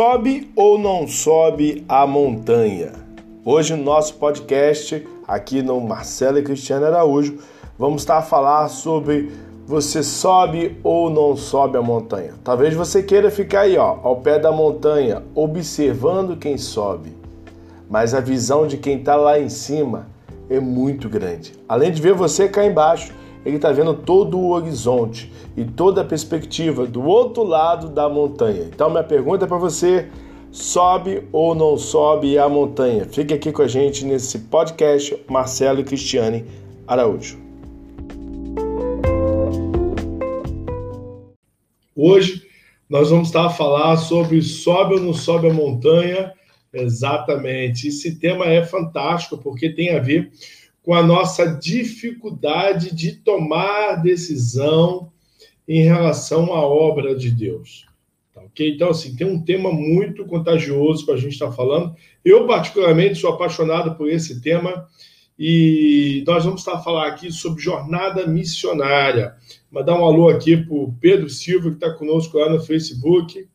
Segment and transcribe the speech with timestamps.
[0.00, 2.92] Sobe ou não sobe a montanha?
[3.44, 7.36] Hoje no nosso podcast, aqui no Marcelo e Cristiano Araújo,
[7.78, 9.30] vamos estar a falar sobre
[9.66, 12.32] você sobe ou não sobe a montanha.
[12.42, 17.14] Talvez você queira ficar aí, ó, ao pé da montanha, observando quem sobe.
[17.86, 20.06] Mas a visão de quem está lá em cima
[20.48, 21.52] é muito grande.
[21.68, 23.12] Além de ver você cá embaixo,
[23.44, 28.62] ele está vendo todo o horizonte e toda a perspectiva do outro lado da montanha.
[28.64, 30.08] Então, minha pergunta é para você:
[30.50, 33.06] sobe ou não sobe a montanha?
[33.06, 36.44] Fique aqui com a gente nesse podcast, Marcelo e Cristiane
[36.86, 37.38] Araújo.
[41.96, 42.42] Hoje
[42.88, 46.32] nós vamos estar a falar sobre sobe ou não sobe a montanha.
[46.72, 47.88] Exatamente.
[47.88, 50.30] Esse tema é fantástico porque tem a ver
[50.82, 55.12] com a nossa dificuldade de tomar decisão
[55.68, 57.86] em relação à obra de Deus.
[58.34, 58.74] Tá, ok?
[58.74, 61.94] Então, assim, tem um tema muito contagioso para a gente estar tá falando.
[62.24, 64.88] Eu, particularmente, sou apaixonado por esse tema
[65.38, 69.34] e nós vamos estar a falar aqui sobre jornada missionária.
[69.70, 73.46] Mandar um alô aqui para o Pedro Silva, que está conosco lá no Facebook.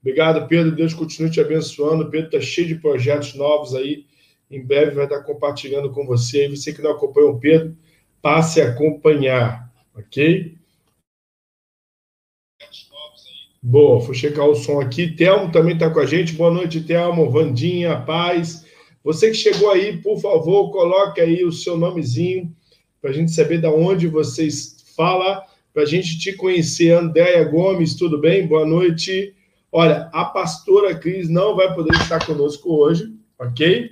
[0.00, 0.74] Obrigado, Pedro.
[0.74, 2.10] Deus continue te abençoando.
[2.10, 4.04] Pedro está cheio de projetos novos aí
[4.50, 6.46] em breve vai estar compartilhando com você.
[6.46, 7.76] E você que não acompanha o Pedro,
[8.20, 10.58] passe a acompanhar, ok?
[13.62, 15.14] Boa, vou checar o som aqui.
[15.14, 16.32] Telmo também está com a gente.
[16.32, 17.30] Boa noite, Telmo.
[17.30, 18.66] Vandinha, paz.
[19.04, 22.54] Você que chegou aí, por favor, coloque aí o seu nomezinho
[23.00, 25.42] para a gente saber de onde vocês falam,
[25.72, 26.92] para a gente te conhecer.
[26.92, 28.46] Andréia Gomes, tudo bem?
[28.46, 29.34] Boa noite.
[29.72, 33.90] Olha, a pastora Cris não vai poder estar conosco hoje, ok?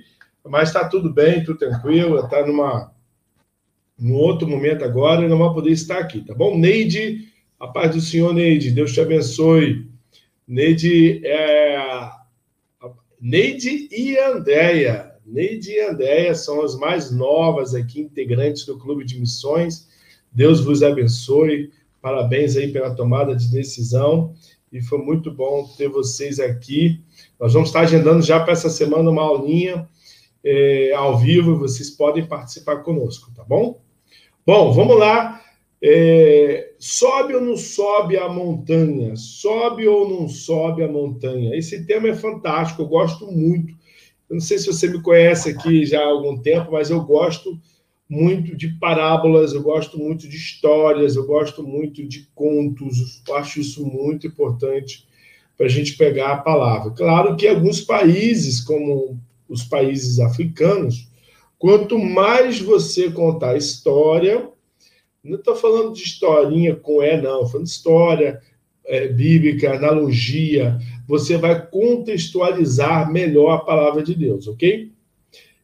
[0.49, 2.91] Mas está tudo bem, tudo tranquilo, está numa
[3.97, 6.57] num outro momento agora não vai poder estar aqui, tá bom?
[6.57, 7.27] Neide,
[7.59, 9.89] a paz do Senhor, Neide, Deus te abençoe.
[10.47, 12.09] Neide é
[13.19, 15.11] Neide e Andréia.
[15.25, 19.89] Neide e Andréia são as mais novas aqui, integrantes do Clube de Missões.
[20.31, 21.71] Deus vos abençoe.
[22.01, 24.33] Parabéns aí pela tomada de decisão.
[24.71, 27.01] E foi muito bom ter vocês aqui.
[27.37, 29.87] Nós vamos estar agendando já para essa semana uma aulinha
[30.43, 33.81] é, ao vivo, vocês podem participar conosco, tá bom?
[34.45, 35.41] Bom, vamos lá.
[35.81, 39.15] É, sobe ou não sobe a montanha?
[39.15, 41.55] Sobe ou não sobe a montanha?
[41.55, 43.73] Esse tema é fantástico, eu gosto muito.
[44.29, 47.59] Eu não sei se você me conhece aqui já há algum tempo, mas eu gosto
[48.09, 53.59] muito de parábolas, eu gosto muito de histórias, eu gosto muito de contos, eu acho
[53.59, 55.07] isso muito importante
[55.55, 56.91] para a gente pegar a palavra.
[56.91, 61.09] Claro que alguns países, como os países africanos,
[61.57, 64.47] quanto mais você contar história,
[65.23, 68.39] não estou falando de historinha com é, não, falando de história
[68.85, 70.77] é, bíblica, analogia,
[71.07, 74.91] você vai contextualizar melhor a palavra de Deus, ok?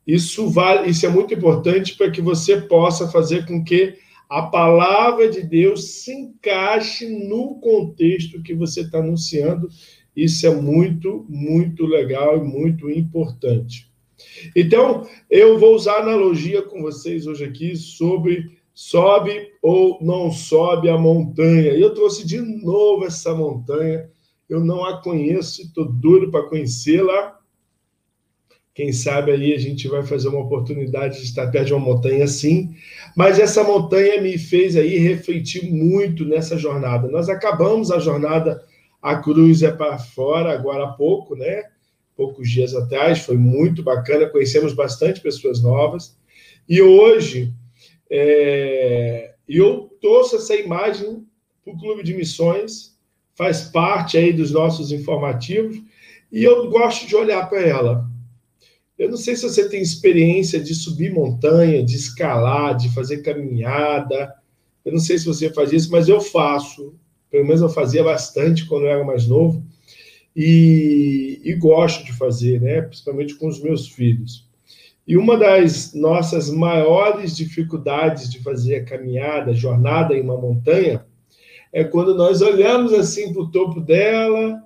[0.05, 3.95] Isso, vale, isso é muito importante para que você possa fazer com que
[4.29, 9.69] a palavra de Deus se encaixe no contexto que você está anunciando
[10.15, 13.91] isso é muito, muito legal e muito importante.
[14.55, 20.97] Então, eu vou usar analogia com vocês hoje aqui sobre sobe ou não sobe a
[20.97, 21.73] montanha.
[21.73, 24.09] E eu trouxe de novo essa montanha.
[24.49, 27.39] Eu não a conheço, estou duro para conhecê-la.
[28.73, 32.25] Quem sabe aí a gente vai fazer uma oportunidade de estar perto de uma montanha
[32.25, 32.75] assim.
[33.15, 37.07] Mas essa montanha me fez aí refletir muito nessa jornada.
[37.07, 38.61] Nós acabamos a jornada
[39.05, 41.61] a cruz é para fora agora há pouco, né?
[42.17, 46.17] Poucos dias atrás, foi muito bacana, conhecemos bastante pessoas novas.
[46.67, 47.53] E hoje
[48.09, 51.23] é, eu trouxe essa imagem
[51.63, 52.97] para o Clube de Missões,
[53.35, 55.79] faz parte aí dos nossos informativos,
[56.31, 58.09] e eu gosto de olhar para ela.
[58.97, 64.33] Eu não sei se você tem experiência de subir montanha, de escalar, de fazer caminhada.
[64.83, 66.95] Eu não sei se você faz isso, mas eu faço
[67.35, 69.61] pelo menos eu fazia bastante quando eu era mais novo,
[70.33, 72.81] e, e gosto de fazer, né?
[72.81, 74.47] principalmente com os meus filhos.
[75.05, 81.05] E uma das nossas maiores dificuldades de fazer a caminhada, a jornada em uma montanha,
[81.73, 84.63] é quando nós olhamos assim para o topo dela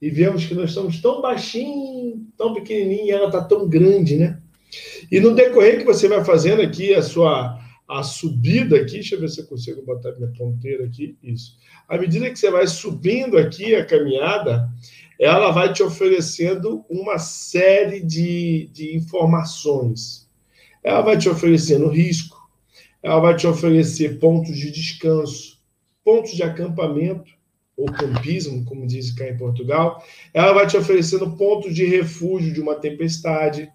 [0.00, 4.38] e vemos que nós estamos tão baixinho, tão pequenininho, e ela está tão grande, né?
[5.12, 9.20] E no decorrer que você vai fazendo aqui a sua a subida aqui, deixa eu
[9.20, 11.56] ver se eu consigo botar minha ponteira aqui, isso.
[11.88, 14.68] À medida que você vai subindo aqui a caminhada,
[15.20, 20.28] ela vai te oferecendo uma série de, de informações.
[20.82, 22.36] Ela vai te oferecendo risco,
[23.02, 25.60] ela vai te oferecer pontos de descanso,
[26.04, 27.36] pontos de acampamento,
[27.76, 30.02] ou campismo, como diz cá em Portugal,
[30.32, 33.70] ela vai te oferecendo pontos de refúgio de uma tempestade,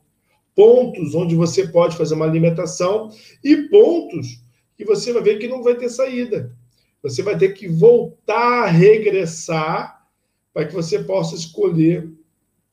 [0.55, 3.11] pontos onde você pode fazer uma alimentação
[3.43, 4.41] e pontos
[4.77, 6.55] que você vai ver que não vai ter saída.
[7.01, 10.07] Você vai ter que voltar regressar
[10.53, 12.09] para que você possa escolher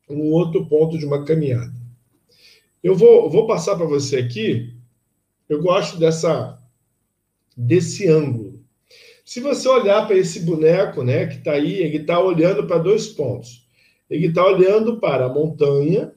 [0.09, 1.73] um outro ponto de uma caminhada.
[2.83, 4.75] Eu vou, vou passar para você aqui.
[5.49, 6.59] Eu gosto dessa
[7.57, 8.61] desse ângulo.
[9.25, 13.09] Se você olhar para esse boneco, né, que está aí, ele está olhando para dois
[13.09, 13.67] pontos.
[14.09, 16.15] Ele está olhando para a montanha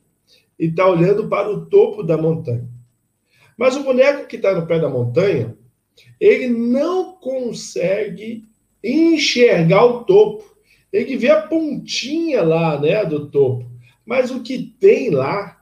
[0.62, 2.70] e está olhando para o topo da montanha.
[3.58, 5.58] Mas o boneco que está no pé da montanha,
[6.20, 8.48] ele não consegue
[8.84, 10.56] enxergar o topo.
[10.94, 13.66] Ele vê a pontinha lá, né, do topo.
[14.06, 15.60] Mas o que tem lá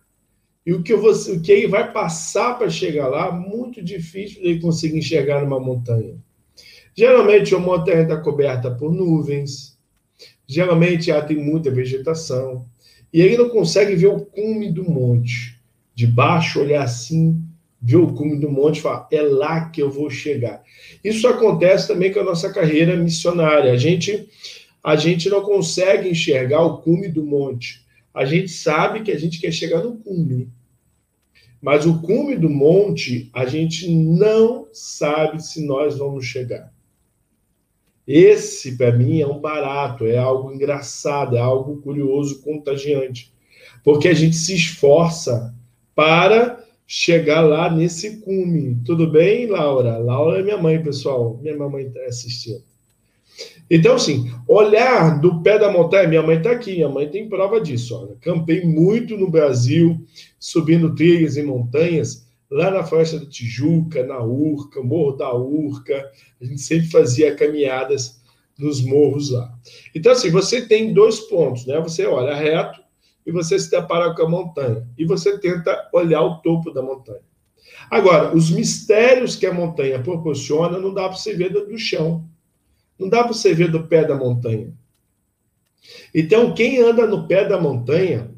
[0.65, 4.59] e o que, você, o que ele vai passar para chegar lá, muito difícil ele
[4.59, 6.17] conseguir enxergar numa montanha.
[6.93, 9.77] Geralmente a montanha está coberta por nuvens,
[10.45, 12.68] geralmente ela tem muita vegetação,
[13.11, 15.59] e ele não consegue ver o cume do monte.
[15.95, 17.41] De baixo, olhar assim,
[17.81, 20.63] ver o cume do monte e falar, é lá que eu vou chegar.
[21.03, 23.71] Isso acontece também com a nossa carreira missionária.
[23.71, 24.27] A gente,
[24.83, 27.85] a gente não consegue enxergar o cume do monte.
[28.13, 30.49] A gente sabe que a gente quer chegar no cume.
[31.61, 36.71] Mas o cume do monte, a gente não sabe se nós vamos chegar.
[38.11, 43.31] Esse, para mim, é um barato, é algo engraçado, é algo curioso, contagiante.
[43.83, 45.53] Porque a gente se esforça
[45.93, 48.81] para chegar lá nesse cume.
[48.83, 49.99] Tudo bem, Laura?
[49.99, 51.37] Laura é minha mãe, pessoal.
[51.39, 52.63] Minha mamãe está assistindo.
[53.69, 57.61] Então, assim, olhar do pé da montanha, minha mãe está aqui, minha mãe tem prova
[57.61, 57.95] disso.
[57.95, 58.15] Olha.
[58.21, 60.03] Campei muito no Brasil,
[60.39, 66.11] subindo trilhas e montanhas, lá na Floresta do Tijuca, na Urca, Morro da Urca,
[66.41, 68.19] a gente sempre fazia caminhadas
[68.57, 69.53] nos morros lá.
[69.95, 71.79] Então, assim, você tem dois pontos, né?
[71.79, 72.81] Você olha reto
[73.25, 74.87] e você se depara com a montanha.
[74.97, 77.21] E você tenta olhar o topo da montanha.
[77.89, 82.27] Agora, os mistérios que a montanha proporciona não dá para você ver do chão.
[82.97, 84.73] Não dá para você ver do pé da montanha.
[86.13, 88.29] Então, quem anda no pé da montanha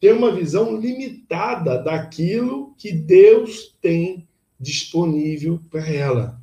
[0.00, 4.26] tem uma visão limitada daquilo que Deus tem
[4.58, 6.40] disponível para ela.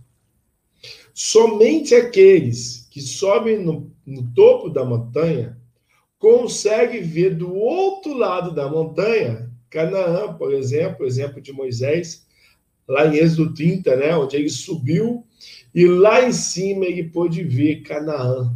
[1.14, 5.58] Somente aqueles que sobem no, no topo da montanha
[6.20, 12.26] conseguem ver do outro lado da montanha, Canaã, por exemplo, exemplo de Moisés,
[12.88, 15.26] lá em Êxodo 30, né, onde ele subiu
[15.74, 18.52] e lá em cima ele pôde ver Canaã.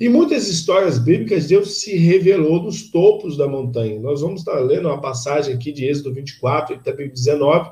[0.00, 4.00] Em muitas histórias bíblicas, Deus se revelou nos topos da montanha.
[4.00, 7.70] Nós vamos estar lendo uma passagem aqui de Êxodo 24 e também 19,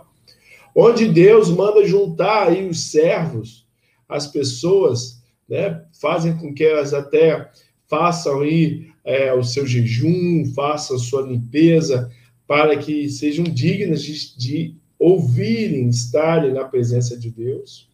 [0.75, 3.67] onde Deus manda juntar aí os servos,
[4.09, 7.51] as pessoas, né, fazem com que elas até
[7.89, 12.11] façam aí é, o seu jejum, façam a sua limpeza,
[12.47, 17.92] para que sejam dignas de, de ouvirem, estarem na presença de Deus.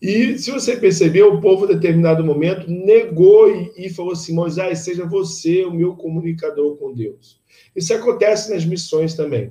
[0.00, 5.04] E se você perceber, o povo, em determinado momento, negou e, falou assim: Moisés, seja
[5.04, 7.40] você o meu comunicador com Deus.
[7.74, 9.50] Isso acontece nas missões também.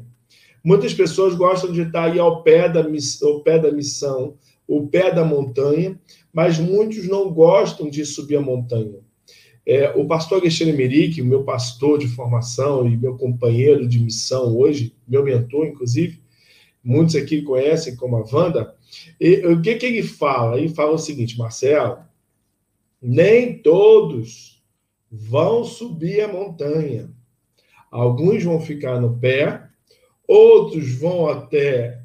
[0.64, 2.86] Muitas pessoas gostam de estar aí ao pé da,
[3.24, 4.36] ao pé da missão,
[4.68, 6.00] o pé da montanha,
[6.34, 9.00] mas muitos não gostam de subir a montanha.
[9.66, 14.94] É, o pastor Alexandre Merick, meu pastor de formação e meu companheiro de missão hoje,
[15.06, 16.22] meu mentor, inclusive,
[16.82, 18.74] muitos aqui conhecem como a Wanda,
[19.20, 20.58] e, o que, que ele fala?
[20.58, 22.00] Ele fala o seguinte, Marcelo,
[23.02, 24.64] nem todos
[25.12, 27.10] vão subir a montanha.
[27.92, 29.64] Alguns vão ficar no pé,
[30.28, 32.02] outros vão até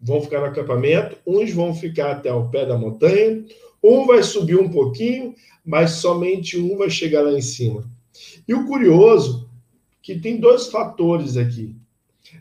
[0.00, 3.42] vão ficar no acampamento, uns vão ficar até o pé da montanha,
[3.82, 7.90] um vai subir um pouquinho, mas somente um vai chegar lá em cima.
[8.46, 9.48] E o curioso
[10.02, 11.74] que tem dois fatores aqui.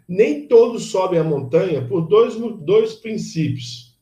[0.07, 3.97] Nem todos sobem a montanha por dois, dois princípios.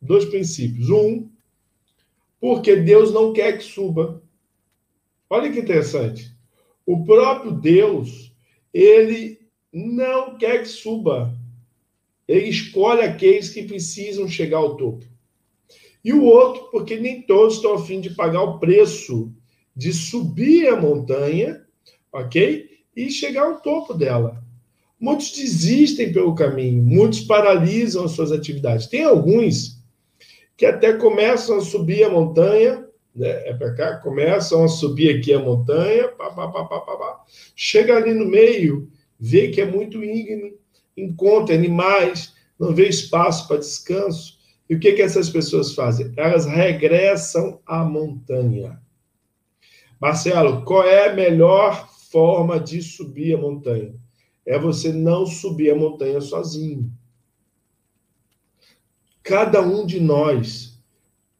[0.00, 0.90] Dois princípios.
[0.90, 1.28] Um,
[2.40, 4.22] porque Deus não quer que suba.
[5.28, 6.32] Olha que interessante.
[6.86, 8.32] O próprio Deus,
[8.72, 9.40] ele
[9.72, 11.34] não quer que suba.
[12.26, 15.04] Ele escolhe aqueles que precisam chegar ao topo.
[16.04, 19.32] E o outro, porque nem todos estão a fim de pagar o preço
[19.74, 21.64] de subir a montanha,
[22.12, 22.68] ok?
[22.96, 24.42] E chegar ao topo dela.
[25.00, 28.86] Muitos desistem pelo caminho, muitos paralisam as suas atividades.
[28.86, 29.78] Tem alguns
[30.56, 33.48] que até começam a subir a montanha, né?
[33.48, 37.24] É para cá, começam a subir aqui a montanha, pá, pá, pá, pá, pá, pá.
[37.54, 40.54] chega ali no meio, vê que é muito íngreme,
[40.96, 44.38] encontra animais, não vê espaço para descanso
[44.68, 46.12] E o que, que essas pessoas fazem?
[46.16, 48.80] Elas regressam à montanha.
[50.00, 53.94] Marcelo, qual é a melhor forma de subir a montanha?
[54.48, 56.90] É você não subir a montanha sozinho.
[59.22, 60.80] Cada um de nós,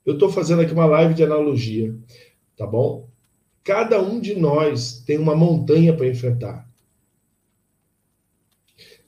[0.04, 1.96] eu estou fazendo aqui uma live de analogia,
[2.54, 3.08] tá bom?
[3.64, 6.70] Cada um de nós tem uma montanha para enfrentar.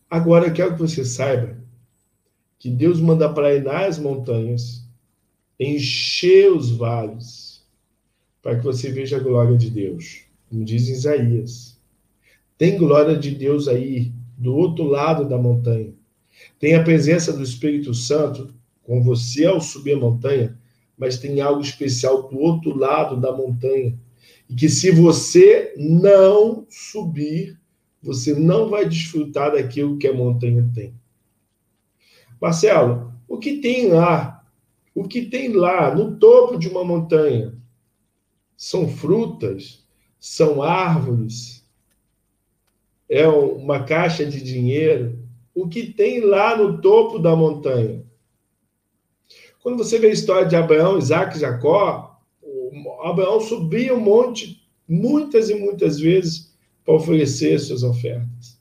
[0.08, 1.62] Agora eu quero que você saiba
[2.58, 4.82] que Deus manda prainar as montanhas,
[5.58, 7.62] encher os vales,
[8.40, 11.69] para que você veja a glória de Deus, como diz Isaías.
[12.60, 15.94] Tem glória de Deus aí, do outro lado da montanha.
[16.58, 20.58] Tem a presença do Espírito Santo com você ao subir a montanha,
[20.94, 23.98] mas tem algo especial do outro lado da montanha.
[24.46, 27.58] E que se você não subir,
[28.02, 30.92] você não vai desfrutar daquilo que a montanha tem.
[32.38, 34.44] Marcelo, o que tem lá?
[34.94, 37.54] O que tem lá no topo de uma montanha?
[38.54, 39.82] São frutas?
[40.18, 41.59] São árvores?
[43.10, 45.18] É uma caixa de dinheiro?
[45.52, 48.04] O que tem lá no topo da montanha?
[49.62, 52.18] Quando você vê a história de Abraão, Isaac e Jacó,
[53.02, 58.60] Abraão subia um monte muitas e muitas vezes para oferecer suas ofertas.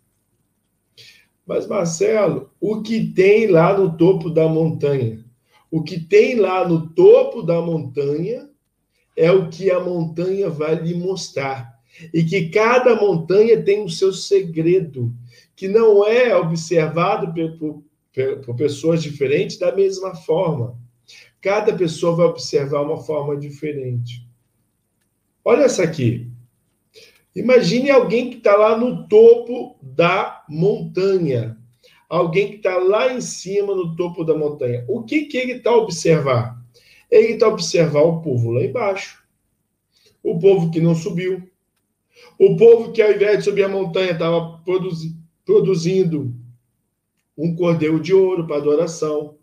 [1.46, 5.24] Mas, Marcelo, o que tem lá no topo da montanha?
[5.72, 8.50] O que tem lá no topo da montanha
[9.16, 11.79] é o que a montanha vai lhe mostrar.
[12.14, 15.14] E que cada montanha tem o seu segredo,
[15.56, 20.78] que não é observado por, por, por pessoas diferentes da mesma forma.
[21.42, 24.28] Cada pessoa vai observar uma forma diferente.
[25.44, 26.30] Olha essa aqui.
[27.36, 31.58] Imagine alguém que está lá no topo da montanha.
[32.10, 34.84] Alguém que está lá em cima, no topo da montanha.
[34.88, 36.60] O que, que ele está observar?
[37.10, 39.24] Ele está observar o povo lá embaixo.
[40.24, 41.50] O povo que não subiu.
[42.38, 46.32] O povo que, ao invés de subir a montanha, estava produzi produzindo
[47.36, 49.38] um cordeiro de ouro para adoração.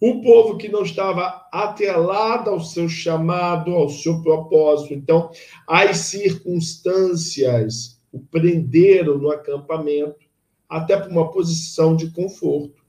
[0.00, 4.94] O povo que não estava atrelado ao seu chamado, ao seu propósito.
[4.94, 5.30] Então,
[5.66, 10.26] as circunstâncias o prenderam no acampamento,
[10.68, 12.82] até por uma posição de conforto.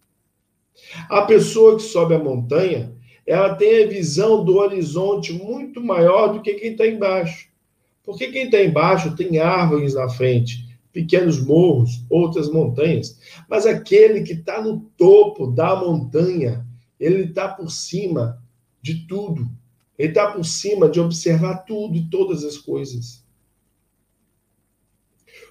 [1.09, 6.41] A pessoa que sobe a montanha, ela tem a visão do horizonte muito maior do
[6.41, 7.50] que quem está embaixo.
[8.03, 13.19] Porque quem está embaixo tem árvores na frente, pequenos morros, outras montanhas.
[13.49, 16.65] Mas aquele que está no topo da montanha,
[16.99, 18.41] ele está por cima
[18.81, 19.47] de tudo.
[19.97, 23.23] Ele está por cima de observar tudo e todas as coisas.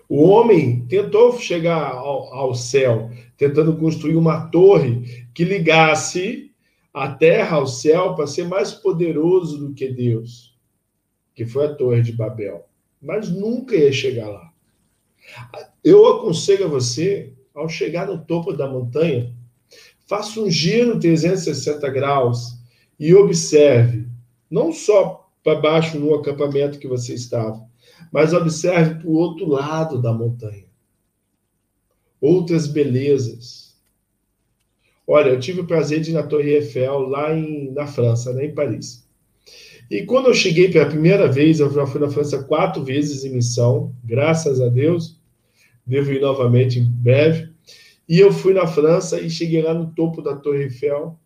[0.09, 6.51] O homem tentou chegar ao, ao céu, tentando construir uma torre que ligasse
[6.93, 10.50] a terra ao céu para ser mais poderoso do que Deus,
[11.41, 12.67] que foi a Torre de Babel.
[13.01, 14.53] Mas nunca ia chegar lá.
[15.83, 19.35] Eu aconselho a você, ao chegar no topo da montanha,
[20.07, 22.59] faça um giro 360 graus
[22.99, 24.07] e observe,
[24.51, 27.67] não só para baixo no acampamento que você estava,
[28.13, 30.67] mas observe para o outro lado da montanha.
[32.21, 33.81] Outras belezas.
[35.07, 38.45] Olha, eu tive o prazer de ir na Torre Eiffel, lá em, na França, né,
[38.45, 39.00] em Paris.
[39.91, 43.35] E quando eu cheguei pela primeira vez, eu já fui na França quatro vezes em
[43.35, 45.19] missão, graças a Deus.
[45.85, 47.51] Devo ir novamente em breve.
[48.09, 51.19] E eu fui na França e cheguei lá no topo da Torre Eiffel,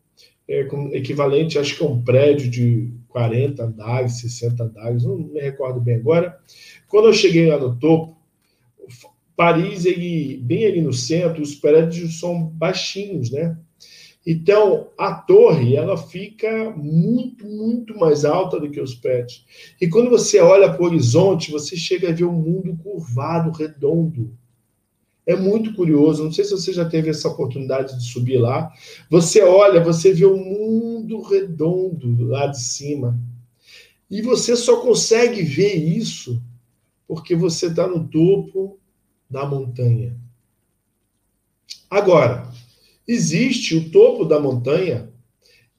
[0.49, 5.41] é, com, equivalente, acho que é um prédio de 40 andares, 60 andares, não me
[5.41, 6.39] recordo bem agora.
[6.89, 8.17] Quando eu cheguei lá no topo,
[9.37, 13.59] Paris, ele, bem ali no centro, os prédios são baixinhos, né?
[14.27, 19.45] Então, a torre, ela fica muito, muito mais alta do que os prédios.
[19.79, 24.35] E quando você olha para o horizonte, você chega a ver um mundo curvado, redondo.
[25.27, 26.25] É muito curioso.
[26.25, 28.73] Não sei se você já teve essa oportunidade de subir lá.
[29.11, 33.19] Você olha, você vê o mundo redondo lá de cima.
[34.11, 36.43] E você só consegue ver isso
[37.07, 38.79] porque você está no topo
[39.29, 40.17] da montanha.
[41.91, 42.51] Agora,
[43.07, 45.09] existe o topo da montanha.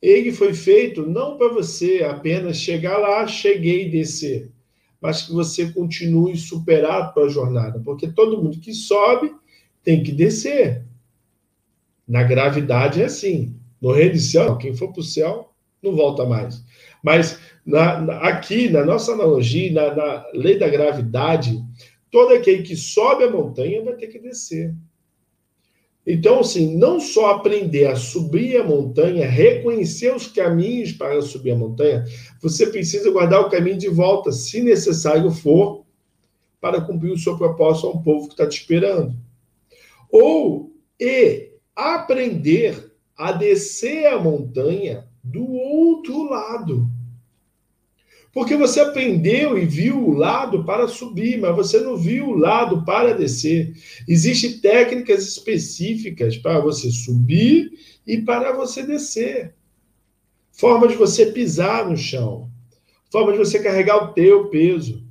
[0.01, 4.51] Ele foi feito não para você apenas chegar lá, cheguei e descer
[5.05, 9.31] mas que você continue superar a tua jornada, porque todo mundo que sobe
[9.83, 10.83] tem que descer.
[12.07, 13.55] Na gravidade é assim.
[13.79, 16.63] No reino de céu, quem for para o céu não volta mais.
[17.03, 21.63] Mas na, na, aqui, na nossa analogia, na, na lei da gravidade,
[22.09, 24.73] todo aquele que sobe a montanha vai ter que descer.
[26.05, 31.57] Então, assim, não só aprender a subir a montanha, reconhecer os caminhos para subir a
[31.57, 32.05] montanha,
[32.39, 35.83] você precisa guardar o caminho de volta, se necessário for,
[36.61, 39.15] para cumprir o seu propósito a um povo que está te esperando.
[40.11, 46.87] Ou, e aprender a descer a montanha do outro lado.
[48.35, 52.83] Porque você aprendeu e viu o lado para subir, mas você não viu o lado
[52.83, 53.73] para descer.
[54.05, 57.71] Existem técnicas específicas para você subir
[58.05, 59.55] e para você descer.
[60.51, 62.51] Forma de você pisar no chão.
[63.09, 65.01] Forma de você carregar o teu peso.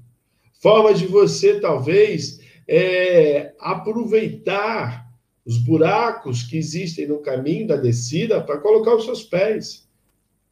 [0.61, 5.11] Forma de você, talvez, é, aproveitar
[5.47, 9.89] os buracos que existem no caminho da descida para colocar os seus pés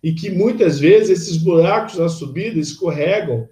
[0.02, 3.48] e que muitas vezes esses buracos na subida escorregam.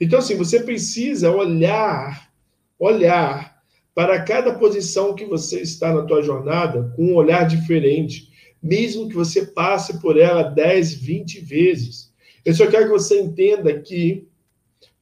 [0.00, 2.30] Então, assim, você precisa olhar,
[2.78, 3.54] olhar
[3.94, 8.28] para cada posição que você está na tua jornada com um olhar diferente,
[8.60, 12.12] mesmo que você passe por ela 10, 20 vezes.
[12.44, 14.26] Eu só quero que você entenda que,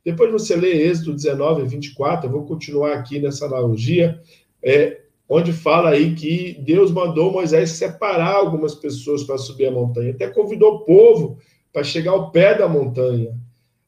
[0.05, 4.21] depois de você ler Êxodo 19 e 24, eu vou continuar aqui nessa analogia,
[4.63, 5.02] é,
[5.35, 10.11] onde fala aí que Deus mandou Moisés separar algumas pessoas para subir a montanha.
[10.11, 11.39] Até convidou o povo
[11.73, 13.35] para chegar ao pé da montanha.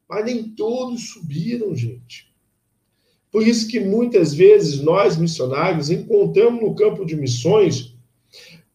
[0.08, 2.32] Mas nem todos subiram, gente.
[3.30, 7.94] Por isso que muitas vezes nós, missionários, encontramos no campo de missões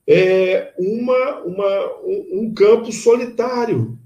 [0.05, 3.97] é, uma, uma, um, um campo solitário.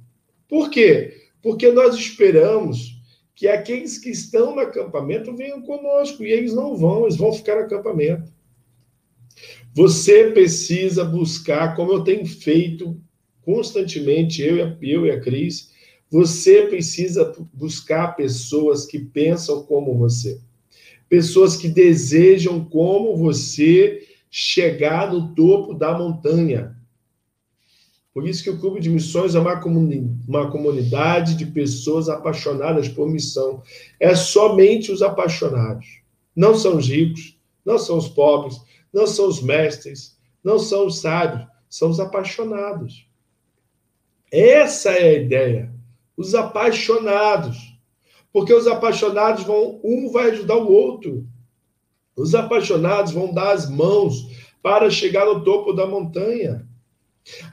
[0.47, 1.17] Por quê?
[1.41, 2.97] Porque nós esperamos
[3.35, 7.55] que aqueles que estão no acampamento venham conosco, e eles não vão, eles vão ficar
[7.55, 8.31] no acampamento.
[9.73, 12.95] Você precisa buscar, como eu tenho feito
[13.41, 15.71] constantemente, eu e a, eu e a Cris,
[16.09, 20.39] você precisa buscar pessoas que pensam como você.
[21.09, 26.75] Pessoas que desejam, como você, chegar no topo da montanha.
[28.13, 32.87] Por isso que o Clube de Missões é uma, comuni uma comunidade de pessoas apaixonadas
[32.87, 33.63] por missão.
[33.99, 36.01] É somente os apaixonados.
[36.35, 38.55] Não são os ricos, não são os pobres,
[38.93, 43.07] não são os mestres, não são os sábios, são os apaixonados.
[44.31, 45.73] Essa é a ideia.
[46.15, 47.57] Os apaixonados.
[48.31, 51.27] Porque os apaixonados vão, um vai ajudar o outro.
[52.15, 54.27] Os apaixonados vão dar as mãos
[54.61, 56.67] para chegar no topo da montanha.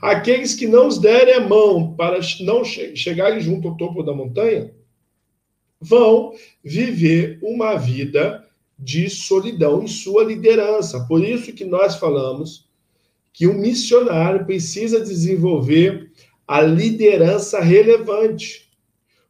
[0.03, 4.12] Aqueles que não os derem a mão para não che chegarem junto ao topo da
[4.12, 4.74] montanha
[5.81, 8.46] vão viver uma vida
[8.81, 11.05] de solidão em sua liderança.
[11.07, 12.69] Por isso que nós falamos
[13.33, 16.11] que o missionário precisa desenvolver
[16.49, 18.71] a liderança relevante.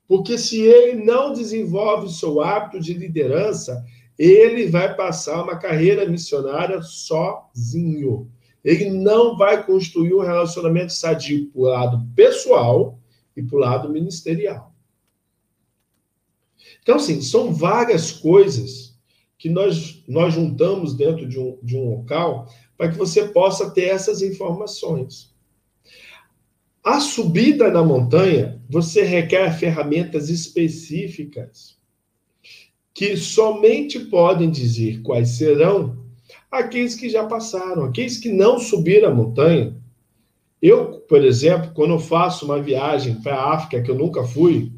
[0.07, 3.85] Porque se ele não desenvolve o seu hábito de liderança,
[4.19, 8.31] ele vai passar uma carreira missionária sozinho.
[8.65, 12.99] Ele não vai construir um relacionamento sadio para o lado pessoal
[13.37, 14.75] e para o lado ministerial.
[16.83, 18.90] Então, assim, são várias coisas
[19.41, 23.87] que nós, nós juntamos dentro de um, de um local para que você possa ter
[23.87, 25.35] essas informações.
[26.85, 31.79] A subida na montanha, você requer ferramentas específicas
[32.93, 36.05] que somente podem dizer quais serão
[36.51, 39.75] aqueles que já passaram, aqueles que não subiram a montanha.
[40.61, 44.71] Eu, por exemplo, quando eu faço uma viagem para a África, que eu nunca fui,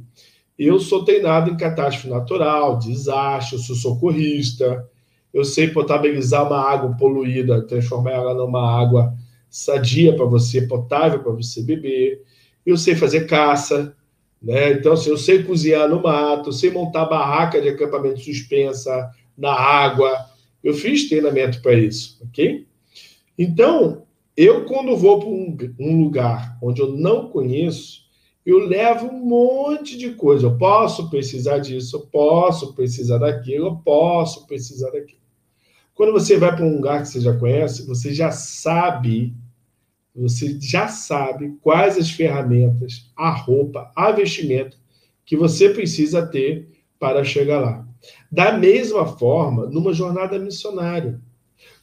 [0.66, 4.86] eu sou treinado em catástrofe natural, desastre, sou socorrista,
[5.32, 9.14] eu sei potabilizar uma água poluída, transformar ela numa água
[9.48, 12.22] sadia para você, potável para você beber.
[12.64, 13.96] Eu sei fazer caça,
[14.42, 14.72] né?
[14.72, 20.26] Então, assim, eu sei cozinhar no mato, sei montar barraca de acampamento suspensa na água.
[20.62, 22.66] Eu fiz treinamento para isso, ok?
[23.38, 24.04] Então,
[24.36, 28.01] eu quando vou para um, um lugar onde eu não conheço,
[28.44, 30.46] eu levo um monte de coisa.
[30.46, 35.22] Eu posso precisar disso, eu posso precisar daquilo, eu posso precisar daquilo.
[35.94, 39.34] Quando você vai para um lugar que você já conhece, você já sabe,
[40.14, 44.76] você já sabe quais as ferramentas, a roupa, a vestimenta
[45.24, 47.86] que você precisa ter para chegar lá.
[48.30, 51.20] Da mesma forma, numa jornada missionária.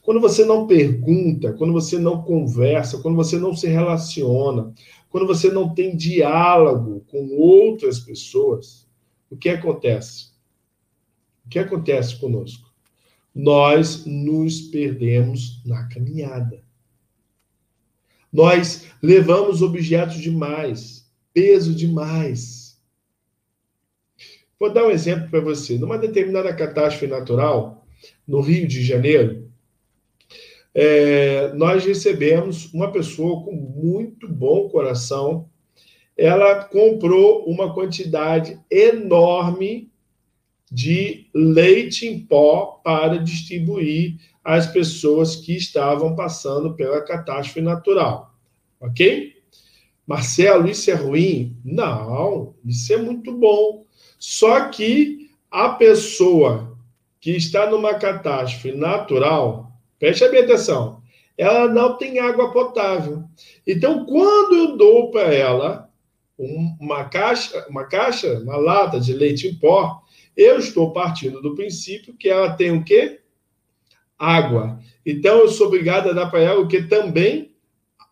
[0.02, 4.72] Quando você não pergunta, quando você não conversa, quando você não se relaciona,
[5.10, 8.88] quando você não tem diálogo com outras pessoas,
[9.28, 10.30] o que acontece?
[11.44, 12.72] O que acontece conosco?
[13.34, 16.62] Nós nos perdemos na caminhada.
[18.32, 22.80] Nós levamos objetos demais, peso demais.
[24.58, 25.76] Vou dar um exemplo para você.
[25.76, 27.84] Numa determinada catástrofe natural,
[28.26, 29.49] no Rio de Janeiro,
[30.74, 35.48] é, nós recebemos uma pessoa com muito bom coração.
[36.16, 39.90] Ela comprou uma quantidade enorme
[40.70, 48.34] de leite em pó para distribuir às pessoas que estavam passando pela catástrofe natural.
[48.80, 49.34] Ok?
[50.06, 51.56] Marcelo, isso é ruim?
[51.64, 53.84] Não, isso é muito bom.
[54.18, 56.78] Só que a pessoa
[57.20, 59.69] que está numa catástrofe natural,
[60.00, 61.00] preste bem atenção,
[61.38, 63.22] ela não tem água potável.
[63.64, 65.88] Então, quando eu dou para ela
[66.36, 70.02] uma caixa, uma caixa, uma lata de leite em pó,
[70.36, 73.20] eu estou partindo do princípio que ela tem o quê?
[74.18, 74.80] Água.
[75.04, 77.54] Então, eu sou obrigado a dar para ela o que também?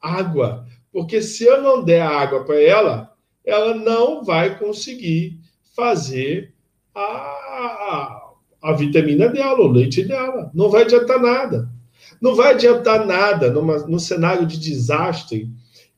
[0.00, 0.66] Água.
[0.92, 3.12] Porque se eu não der água para ela,
[3.44, 5.38] ela não vai conseguir
[5.74, 6.52] fazer
[6.94, 10.50] a, a, a, vitamina dela, o leite dela.
[10.54, 11.68] Não vai adiantar nada.
[12.20, 15.48] Não vai adiantar nada numa, num cenário de desastre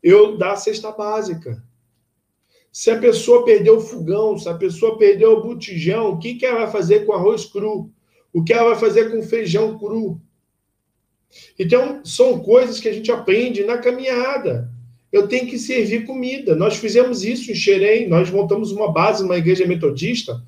[0.03, 1.63] eu dar a cesta básica.
[2.73, 6.47] Se a pessoa perdeu o fogão, se a pessoa perdeu o botijão, o que, que
[6.47, 7.91] ela vai fazer com arroz cru?
[8.33, 10.21] O que ela vai fazer com feijão cru?
[11.59, 14.71] Então, são coisas que a gente aprende na caminhada.
[15.13, 16.55] Eu tenho que servir comida.
[16.55, 20.41] Nós fizemos isso em Xerém, nós montamos uma base numa igreja metodista,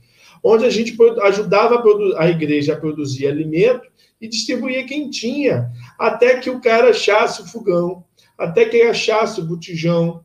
[0.42, 1.82] onde a gente ajudava
[2.16, 3.90] a igreja a produzir alimento
[4.22, 8.04] e distribuía quem tinha, até que o cara achasse o fogão,
[8.38, 10.24] até que ele achasse o botijão,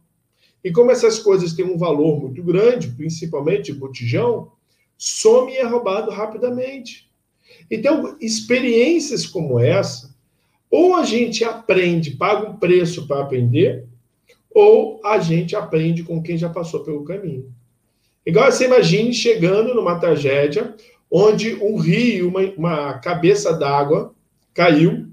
[0.64, 4.52] e como essas coisas têm um valor muito grande, principalmente botijão,
[4.96, 7.10] some e é roubado rapidamente.
[7.72, 10.16] Então, experiências como essa,
[10.70, 13.88] ou a gente aprende, paga um preço para aprender,
[14.54, 17.52] ou a gente aprende com quem já passou pelo caminho.
[18.24, 20.76] Igual você imagine chegando numa tragédia
[21.10, 24.13] onde um rio, uma, uma cabeça d'água
[24.54, 25.08] caiu,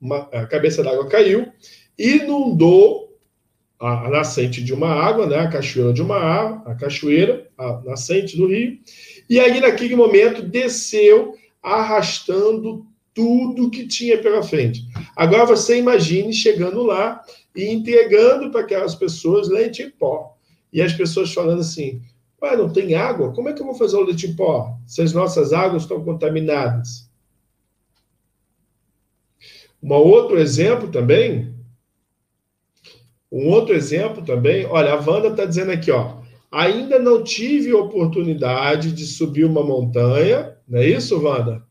[0.00, 1.48] uma a cabeça d'água caiu,
[1.98, 3.18] inundou
[3.78, 7.80] a, a, nascente de uma água, né, a cachoeira de uma água, a cachoeira, a
[7.84, 8.78] nascente do rio,
[9.28, 14.82] e aí naquele momento desceu arrastando tudo que tinha pela frente.
[15.14, 17.22] Agora você imagine chegando lá
[17.54, 20.36] e entregando para aquelas pessoas leite em pó.
[20.72, 22.00] E as pessoas falando assim:
[22.42, 23.32] Ué, não tem água?
[23.32, 26.02] Como é que eu vou fazer o leite em pó se as nossas águas estão
[26.02, 27.10] contaminadas?
[29.82, 31.54] Um outro exemplo também
[33.30, 36.16] um outro exemplo também, olha, a Wanda está dizendo aqui, ó,
[36.50, 41.62] ainda não tive oportunidade de subir uma montanha, não é isso, Wanda?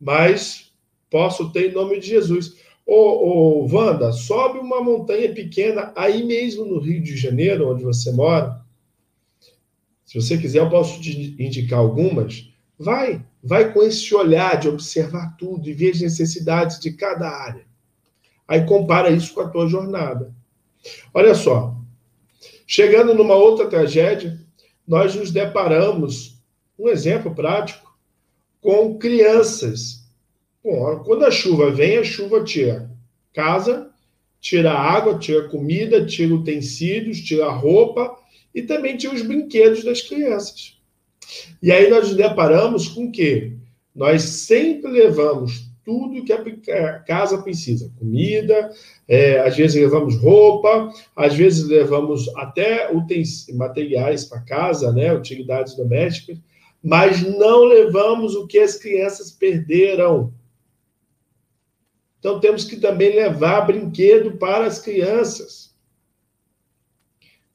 [0.00, 0.72] Mas
[1.08, 2.56] posso ter em nome de Jesus.
[2.84, 8.10] Ô, ô, Wanda, sobe uma montanha pequena aí mesmo no Rio de Janeiro, onde você
[8.10, 8.60] mora.
[10.06, 12.48] Se você quiser, eu posso te indicar algumas.
[12.78, 17.66] Vai, vai com esse olhar de observar tudo e ver as necessidades de cada área.
[18.46, 20.32] Aí compara isso com a tua jornada.
[21.12, 21.76] Olha só,
[22.64, 24.40] chegando numa outra tragédia,
[24.86, 26.40] nós nos deparamos,
[26.78, 27.92] um exemplo prático,
[28.60, 30.04] com crianças.
[30.62, 32.88] Bom, quando a chuva vem, a chuva tira
[33.32, 33.90] casa,
[34.40, 38.16] tira água, tira comida, tira utensílios, tira roupa
[38.56, 40.78] e também tira os brinquedos das crianças.
[41.62, 43.52] E aí nós nos deparamos com o quê?
[43.94, 48.72] Nós sempre levamos tudo que a casa precisa: comida,
[49.06, 55.76] é, às vezes levamos roupa, às vezes levamos até utens, materiais para casa, né, utilidades
[55.76, 56.38] domésticas,
[56.82, 60.32] mas não levamos o que as crianças perderam.
[62.18, 65.65] Então temos que também levar brinquedo para as crianças.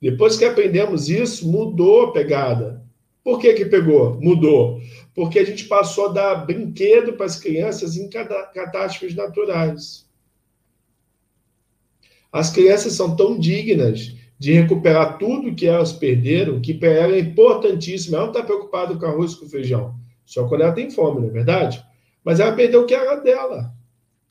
[0.01, 2.81] Depois que aprendemos isso, mudou a pegada.
[3.23, 4.19] Por que que pegou?
[4.19, 4.81] Mudou
[5.13, 10.09] porque a gente passou a dar brinquedo para as crianças em catástrofes naturais.
[12.31, 17.19] As crianças são tão dignas de recuperar tudo que elas perderam, que para ela é
[17.19, 18.15] importantíssimo.
[18.15, 21.27] Ela não está preocupada com arroz e com feijão, só quando ela tem fome, não
[21.27, 21.85] é verdade?
[22.23, 23.73] Mas ela perdeu o que era dela.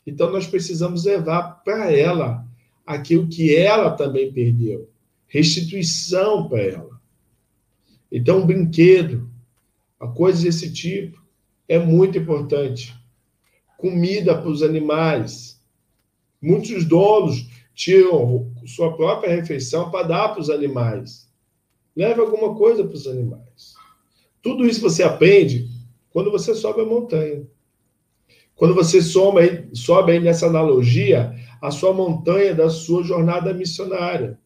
[0.06, 2.44] Então nós precisamos levar para ela
[2.86, 4.89] aquilo que ela também perdeu
[5.30, 7.00] restituição para ela.
[8.12, 9.30] Então, um brinquedo,
[9.98, 11.22] a coisas desse tipo
[11.68, 12.92] é muito importante.
[13.78, 15.62] Comida para os animais.
[16.42, 21.30] Muitos donos tiram sua própria refeição para dar para os animais.
[21.94, 23.74] Leve alguma coisa para os animais.
[24.42, 25.68] Tudo isso você aprende
[26.10, 27.46] quando você sobe a montanha.
[28.56, 34.39] Quando você soma sobe aí nessa analogia a sua montanha da sua jornada missionária.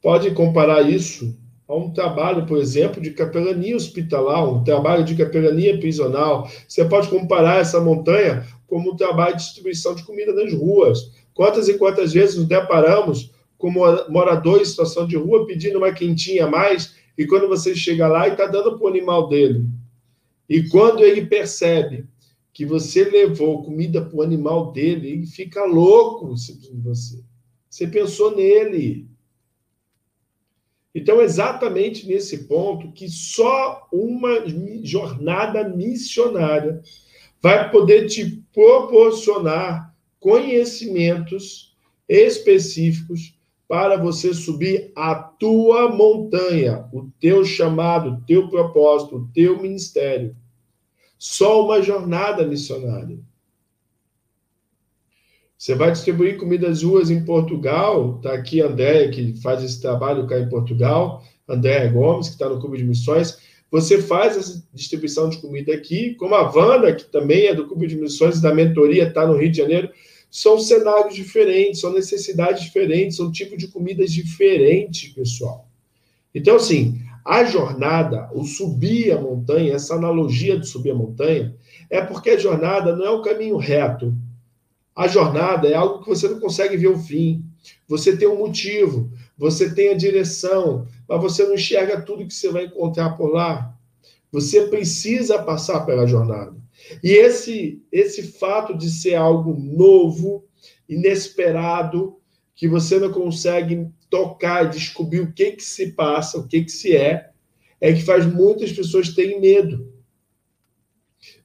[0.00, 5.78] Pode comparar isso a um trabalho, por exemplo, de capelania hospitalar, um trabalho de capelania
[5.78, 6.48] prisional.
[6.66, 11.10] Você pode comparar essa montanha como um trabalho de distribuição de comida nas ruas.
[11.34, 16.46] Quantas e quantas vezes nos deparamos com morador em situação de rua pedindo uma quentinha
[16.46, 19.66] a mais, e quando você chega lá e está dando para o animal dele.
[20.48, 22.06] E quando ele percebe
[22.52, 27.22] que você levou comida para o animal dele, ele fica louco de você.
[27.68, 29.07] Você pensou nele.
[30.94, 34.44] Então, exatamente nesse ponto que só uma
[34.82, 36.80] jornada missionária
[37.40, 41.76] vai poder te proporcionar conhecimentos
[42.08, 49.60] específicos para você subir a tua montanha, o teu chamado, o teu propósito, o teu
[49.60, 50.34] ministério.
[51.18, 53.18] Só uma jornada missionária.
[55.58, 58.18] Você vai distribuir comidas ruas em Portugal.
[58.18, 61.24] Está aqui a Andréia, que faz esse trabalho cá em Portugal.
[61.48, 63.38] Andréia Gomes, que está no Clube de Missões.
[63.68, 67.88] Você faz essa distribuição de comida aqui, como a Wanda, que também é do Clube
[67.88, 69.90] de Missões da mentoria, está no Rio de Janeiro.
[70.30, 75.66] São cenários diferentes, são necessidades diferentes, são tipos de comidas diferentes, pessoal.
[76.32, 81.54] Então, assim, a jornada, o subir a montanha, essa analogia de subir a montanha,
[81.90, 84.14] é porque a jornada não é um caminho reto,
[84.98, 87.44] a jornada é algo que você não consegue ver o fim.
[87.86, 92.50] Você tem um motivo, você tem a direção, mas você não enxerga tudo que você
[92.50, 93.78] vai encontrar por lá.
[94.32, 96.56] Você precisa passar pela jornada.
[97.00, 100.44] E esse esse fato de ser algo novo,
[100.88, 102.16] inesperado,
[102.56, 106.72] que você não consegue tocar e descobrir o que que se passa, o que que
[106.72, 107.30] se é,
[107.80, 109.92] é que faz muitas pessoas terem medo.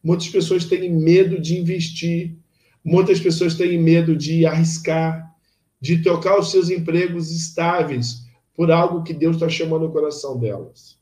[0.03, 2.35] Muitas pessoas têm medo de investir,
[2.83, 5.33] Muitas pessoas têm medo de arriscar,
[5.79, 10.99] de trocar os seus empregos estáveis por algo que Deus está chamando o coração delas.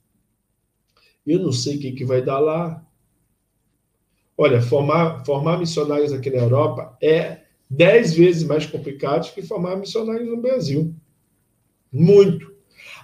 [1.25, 2.85] Eu não sei o que, que vai dar lá.
[4.37, 10.29] Olha, formar, formar missionários aqui na Europa é dez vezes mais complicado que formar missionários
[10.29, 10.93] no Brasil.
[11.91, 12.51] Muito.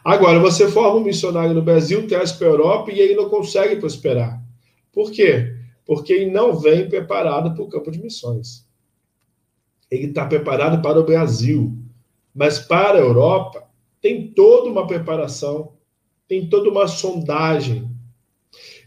[0.04, 3.76] Agora, você forma um missionário no Brasil, traz para a Europa e ele não consegue
[3.76, 4.42] prosperar.
[4.92, 5.56] Por quê?
[5.86, 8.67] Porque ele não vem preparado para o campo de missões
[9.90, 11.74] ele está preparado para o Brasil.
[12.34, 13.68] Mas para a Europa,
[14.02, 15.74] tem toda uma preparação,
[16.28, 17.90] tem toda uma sondagem.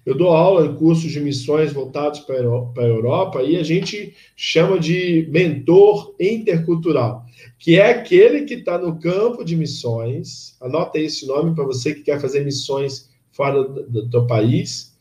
[0.04, 4.78] Eu dou aula em cursos de missões voltados para a Europa e a gente chama
[4.78, 7.26] de mentor intercultural,
[7.58, 10.56] que é aquele que está no campo de missões.
[10.60, 14.96] Anota esse nome para você que quer fazer missões fora do, do país.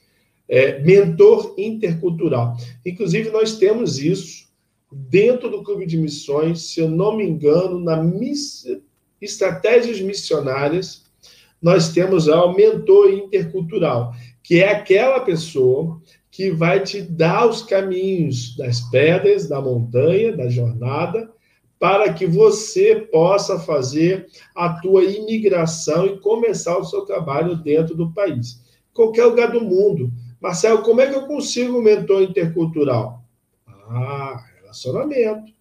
[0.47, 2.57] É, mentor intercultural.
[2.83, 4.48] Inclusive, nós temos isso
[4.91, 8.65] dentro do clube de missões, se eu não me engano, na miss...
[9.21, 11.03] estratégias missionárias,
[11.61, 18.55] nós temos o mentor intercultural, que é aquela pessoa que vai te dar os caminhos
[18.55, 21.29] das pedras, da montanha, da jornada,
[21.77, 28.11] para que você possa fazer a tua imigração e começar o seu trabalho dentro do
[28.13, 28.61] país.
[28.93, 30.11] Qualquer lugar do mundo.
[30.41, 33.23] Marcelo, como é que eu consigo um mentor intercultural?
[33.67, 35.51] Ah, relacionamento.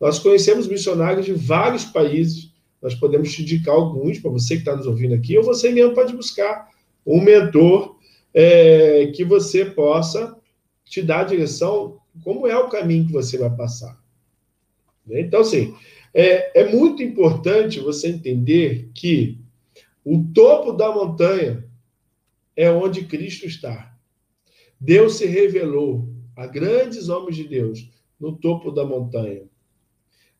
[0.00, 4.76] Nós conhecemos missionários de vários países, nós podemos te indicar alguns, para você que está
[4.76, 6.68] nos ouvindo aqui, ou você mesmo pode buscar
[7.06, 7.96] um mentor
[8.32, 10.36] é, que você possa
[10.84, 13.98] te dar a direção, como é o caminho que você vai passar.
[15.08, 15.74] Então, assim,
[16.12, 19.38] é, é muito importante você entender que
[20.04, 21.64] o topo da montanha
[22.56, 23.96] é onde Cristo está.
[24.78, 29.42] Deus se revelou a grandes homens de Deus no topo da montanha.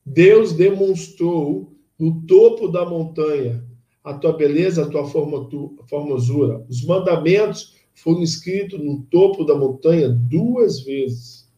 [0.05, 3.65] Deus demonstrou no topo da montanha
[4.03, 6.65] a tua beleza, a tua formosura.
[6.69, 11.49] Os mandamentos foram escritos no topo da montanha duas vezes.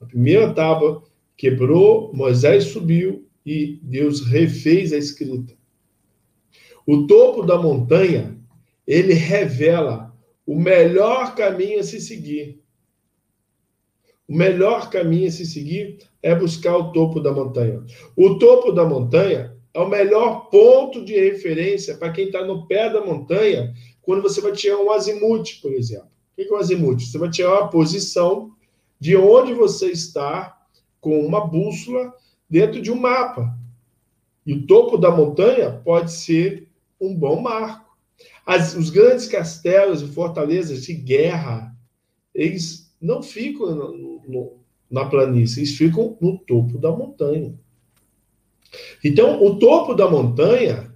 [0.00, 1.02] A primeira tábua
[1.36, 5.54] quebrou, Moisés subiu e Deus refez a escrita.
[6.86, 8.38] O topo da montanha,
[8.86, 12.59] ele revela o melhor caminho a se seguir.
[14.30, 17.82] O melhor caminho a se seguir é buscar o topo da montanha.
[18.16, 22.88] O topo da montanha é o melhor ponto de referência para quem está no pé
[22.88, 26.06] da montanha quando você vai tirar um azimuth, por exemplo.
[26.06, 27.00] O que é um azimuth?
[27.00, 28.52] Você vai tirar uma posição
[29.00, 30.56] de onde você está
[31.00, 32.14] com uma bússola
[32.48, 33.52] dentro de um mapa.
[34.46, 36.68] E o topo da montanha pode ser
[37.00, 37.96] um bom marco.
[38.46, 41.74] As, os grandes castelos e fortalezas de guerra,
[42.32, 44.52] eles não ficam no, no,
[44.90, 47.58] na planície, eles ficam no topo da montanha.
[49.02, 50.94] Então, o topo da montanha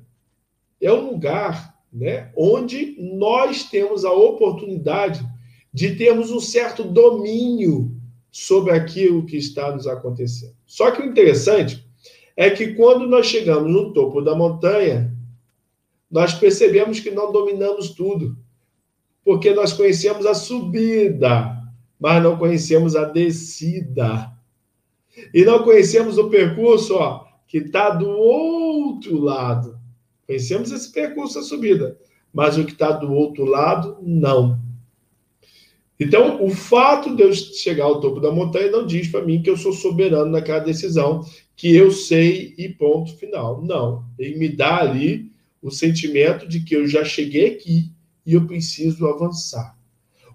[0.81, 2.33] é um lugar né?
[2.37, 5.25] onde nós temos a oportunidade
[5.73, 7.95] de termos um certo domínio
[8.33, 10.55] sobre aquilo que está nos acontecendo.
[10.67, 11.87] Só que o interessante
[12.37, 15.17] é que quando nós chegamos no topo da montanha,
[16.11, 18.37] nós percebemos que não dominamos tudo,
[19.25, 21.57] porque nós conhecemos a subida,
[21.99, 24.33] mas não conhecemos a descida.
[25.33, 29.79] E não conhecemos o percurso ó, que está do outro lado.
[30.27, 31.99] Conhecemos esse percurso, a subida,
[32.33, 34.59] mas o que está do outro lado, não.
[35.99, 39.49] Então, o fato de eu chegar ao topo da montanha não diz para mim que
[39.49, 43.63] eu sou soberano naquela decisão, que eu sei e ponto final.
[43.63, 44.05] Não.
[44.19, 45.31] Ele me dá ali
[45.63, 47.93] o sentimento de que eu já cheguei aqui
[48.27, 49.74] e eu preciso avançar.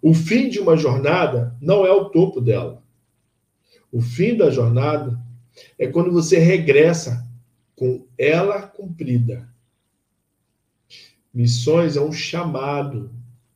[0.01, 2.83] O fim de uma jornada não é o topo dela.
[3.91, 5.19] O fim da jornada
[5.77, 7.27] é quando você regressa
[7.75, 9.49] com ela cumprida.
[11.33, 13.11] Missões é um chamado.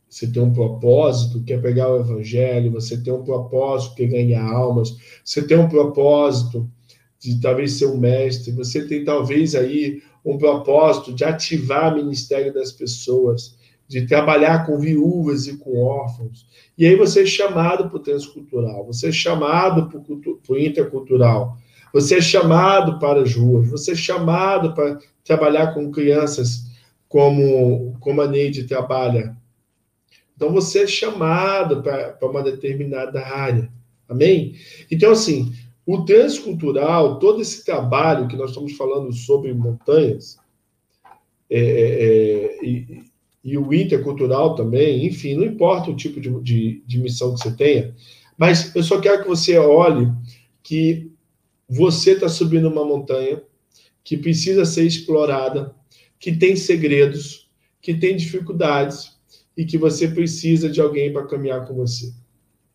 [0.10, 4.96] Você tem um propósito, quer pegar o evangelho, você tem um propósito, que ganhar almas,
[5.26, 6.70] você tem um propósito
[7.18, 12.54] de talvez ser um mestre, você tem talvez aí um propósito de ativar o ministério
[12.54, 13.58] das pessoas,
[13.94, 16.48] de trabalhar com viúvas e com órfãos.
[16.76, 21.56] E aí você é chamado para o transcultural, você é chamado para o intercultural,
[21.94, 26.66] você é chamado para as ruas, você é chamado para trabalhar com crianças
[27.08, 29.38] como, como a Neide trabalha.
[30.36, 33.72] Então você é chamado para, uma determinada área.
[34.10, 34.56] Amém?
[34.90, 35.54] Então, assim,
[35.86, 40.38] o transcultural, todo esse trabalho que nós estamos falando sobre montanhas,
[41.48, 43.13] é, é, é
[43.44, 47.52] e, o intercultural também, enfim, não importa o tipo de, de, de missão que você
[47.52, 47.94] tenha,
[48.38, 50.12] mas eu só quero que você olhe
[50.62, 51.12] que
[51.68, 53.42] você está subindo uma montanha
[54.04, 55.74] que precisa ser explorada,
[56.20, 57.50] que tem segredos,
[57.82, 59.14] que tem dificuldades
[59.56, 62.14] e que você precisa de alguém para caminhar com você.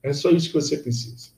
[0.03, 1.31] É só isso que você precisa.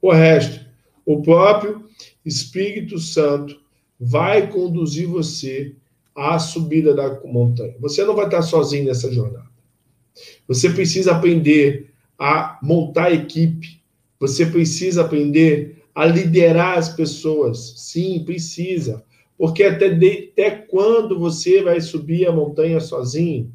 [0.00, 0.64] O resto,
[1.06, 1.88] o próprio
[2.24, 3.60] Espírito Santo
[3.98, 5.76] vai conduzir você
[6.14, 7.74] à subida da montanha.
[7.80, 9.46] Você não vai estar sozinho nessa jornada.
[10.46, 13.82] Você precisa aprender a montar equipe.
[14.20, 17.74] Você precisa aprender a liderar as pessoas.
[17.76, 19.04] Sim, precisa.
[19.36, 23.52] Porque até, de, até quando você vai subir a montanha sozinho?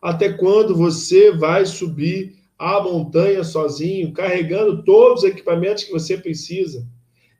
[0.00, 6.86] Até quando você vai subir a montanha sozinho, carregando todos os equipamentos que você precisa?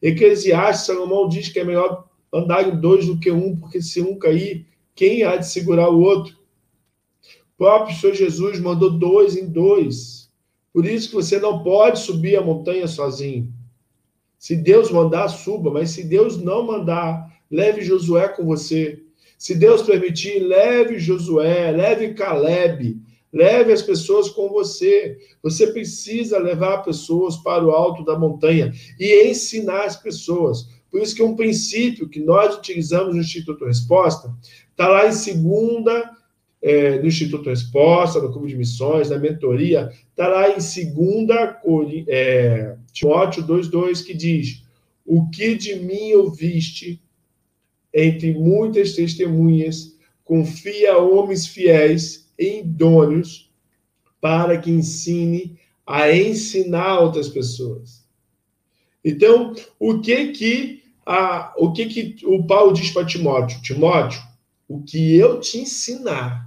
[0.00, 4.18] Eclesiastes, Salomão diz que é melhor andar em dois do que um, porque se um
[4.18, 6.34] cair, quem há de segurar o outro?
[7.54, 10.28] O próprio Senhor Jesus mandou dois em dois.
[10.72, 13.52] Por isso que você não pode subir a montanha sozinho.
[14.36, 19.00] Se Deus mandar, suba, mas se Deus não mandar, leve Josué com você.
[19.38, 23.00] Se Deus permitir, leve Josué, leve Caleb,
[23.32, 25.16] leve as pessoas com você.
[25.42, 30.68] Você precisa levar pessoas para o alto da montanha e ensinar as pessoas.
[30.94, 34.32] Por isso que um princípio que nós utilizamos no Instituto Resposta
[34.70, 36.08] está lá em segunda
[36.62, 42.76] é, no Instituto Resposta, no Clube de Missões, na mentoria, está lá em 2 é,
[42.92, 44.62] Timóteo 2,2, que diz:
[45.04, 47.02] O que de mim ouviste
[47.92, 53.52] entre muitas testemunhas, confia a homens fiéis e idôneos
[54.20, 58.04] para que ensine a ensinar outras pessoas.
[59.04, 63.60] Então, o que que a, o que que o Paulo diz para Timóteo?
[63.62, 64.20] Timóteo,
[64.68, 66.44] o que eu te ensinar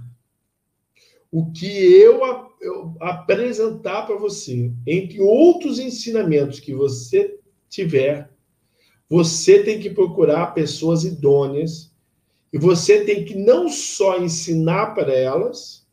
[1.30, 2.20] o que eu,
[2.60, 8.30] eu apresentar para você, entre outros ensinamentos que você tiver,
[9.08, 11.92] você tem que procurar pessoas idôneas
[12.52, 15.86] e você tem que não só ensinar para elas,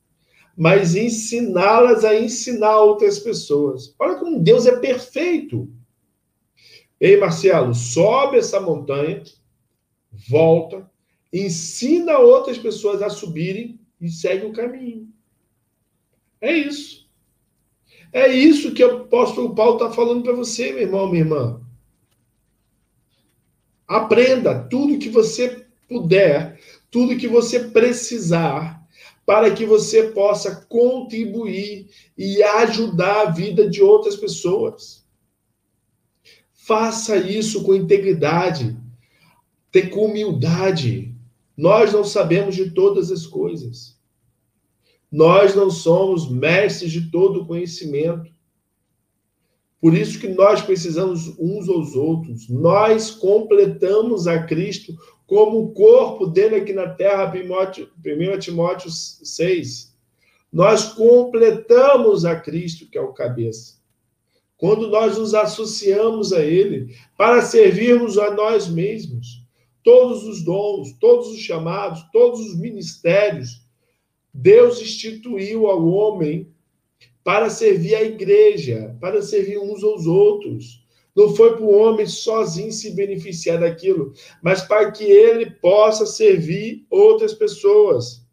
[0.58, 3.94] mas ensiná-las a ensinar outras pessoas.
[4.00, 5.70] Olha como Deus é perfeito.
[7.00, 9.24] Ei, Marcelo, sobe essa montanha,
[10.30, 10.90] volta,
[11.32, 15.10] ensina outras pessoas a subirem e segue o caminho.
[16.40, 17.06] É isso.
[18.14, 21.62] É isso que o apóstolo Paulo está falando para você, meu irmão, minha irmã.
[23.88, 28.82] Aprenda tudo que você puder, tudo que você precisar,
[29.26, 35.05] para que você possa contribuir e ajudar a vida de outras pessoas.
[36.66, 38.76] Faça isso com integridade,
[39.92, 41.14] com humildade.
[41.56, 43.96] Nós não sabemos de todas as coisas.
[45.12, 48.32] Nós não somos mestres de todo o conhecimento.
[49.80, 52.50] Por isso que nós precisamos uns aos outros.
[52.50, 54.98] Nós completamos a Cristo
[55.28, 59.96] como o corpo dele aqui na terra, 1 Timóteo 6.
[60.52, 63.75] Nós completamos a Cristo, que é o cabeça.
[64.58, 69.44] Quando nós nos associamos a ele para servirmos a nós mesmos.
[69.84, 73.62] Todos os dons, todos os chamados, todos os ministérios,
[74.34, 76.52] Deus instituiu ao homem
[77.24, 80.84] para servir a igreja, para servir uns aos outros.
[81.16, 86.86] Não foi para o homem sozinho se beneficiar daquilo, mas para que ele possa servir
[86.90, 88.26] outras pessoas.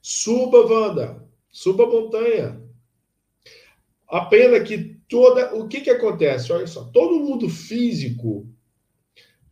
[0.00, 2.62] Suba, Wanda, suba a montanha.
[4.12, 5.54] A pena que toda.
[5.54, 6.52] O que, que acontece?
[6.52, 8.46] Olha só, todo mundo físico,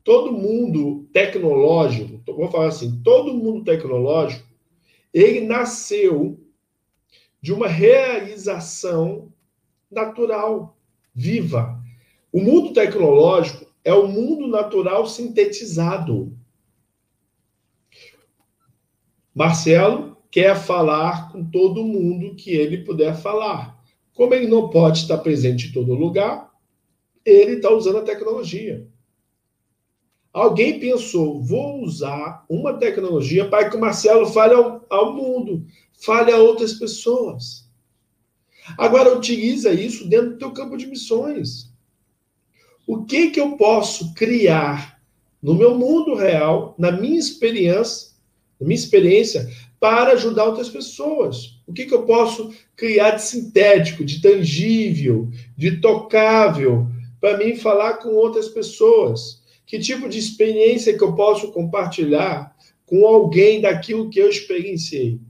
[0.04, 4.46] todo mundo tecnológico, vou falar assim, todo mundo tecnológico,
[5.14, 6.38] ele nasceu
[7.40, 9.32] de uma realização
[9.90, 10.76] natural,
[11.14, 11.82] viva.
[12.30, 16.36] O mundo tecnológico é o mundo natural sintetizado.
[19.34, 23.79] Marcelo quer falar com todo mundo que ele puder falar.
[24.14, 26.50] Como ele não pode estar presente em todo lugar,
[27.24, 28.86] ele está usando a tecnologia.
[30.32, 35.66] Alguém pensou, vou usar uma tecnologia para que o Marcelo fale ao, ao mundo,
[36.04, 37.68] fale a outras pessoas.
[38.78, 41.72] Agora utiliza isso dentro do teu campo de missões.
[42.86, 45.00] O que que eu posso criar
[45.42, 48.10] no meu mundo real, na minha experiência,
[48.60, 49.48] na minha experiência,
[49.80, 51.59] para ajudar outras pessoas?
[51.70, 56.88] O que que eu posso criar de sintético, de tangível, de tocável,
[57.20, 59.40] para mim falar com outras pessoas?
[59.64, 62.52] Que tipo de experiência que eu posso compartilhar
[62.84, 65.20] com alguém daquilo que eu experienciei?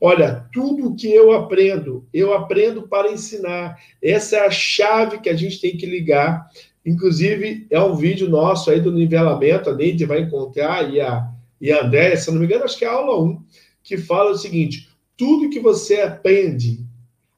[0.00, 3.78] Olha, tudo que eu aprendo, eu aprendo para ensinar.
[4.02, 6.44] Essa é a chave que a gente tem que ligar.
[6.84, 11.70] Inclusive, é um vídeo nosso aí do nivelamento, a Neide vai encontrar, e a, e
[11.70, 13.40] a André, se não me engano, acho que é a aula 1,
[13.84, 14.91] que fala o seguinte:
[15.22, 16.84] tudo que você aprende,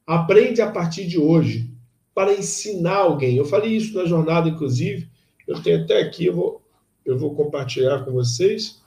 [0.07, 1.69] aprende a partir de hoje,
[2.15, 3.37] para ensinar alguém.
[3.37, 5.07] Eu falei isso na jornada, inclusive,
[5.47, 6.61] eu tenho até aqui, eu vou,
[7.05, 8.81] eu vou compartilhar com vocês.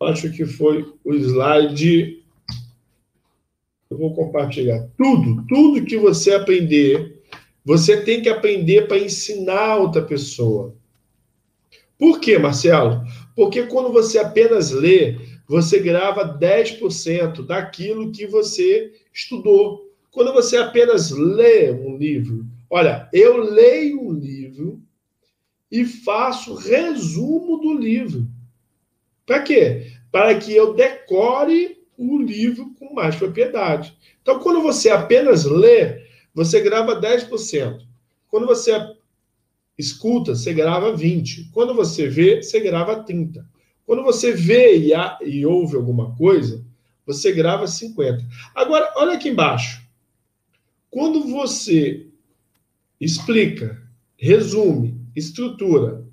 [0.00, 2.22] Acho que foi o slide
[3.90, 7.20] eu vou compartilhar tudo, tudo que você aprender,
[7.64, 10.76] você tem que aprender para ensinar outra pessoa.
[11.98, 13.02] Por quê, Marcelo?
[13.34, 15.18] Porque quando você apenas lê,
[15.52, 19.86] você grava 10% daquilo que você estudou.
[20.10, 24.80] Quando você apenas lê um livro, olha, eu leio um livro
[25.70, 28.26] e faço resumo do livro.
[29.26, 29.92] Para quê?
[30.10, 33.94] Para que eu decore o livro com mais propriedade.
[34.22, 37.78] Então, quando você apenas lê, você grava 10%.
[38.30, 38.72] Quando você
[39.76, 41.50] escuta, você grava 20%.
[41.52, 43.51] Quando você vê, você grava 30%.
[43.86, 46.64] Quando você vê e, há, e ouve alguma coisa,
[47.06, 48.24] você grava 50%.
[48.54, 49.82] Agora, olha aqui embaixo.
[50.90, 52.06] Quando você
[53.00, 53.82] explica,
[54.16, 56.06] resume, estrutura,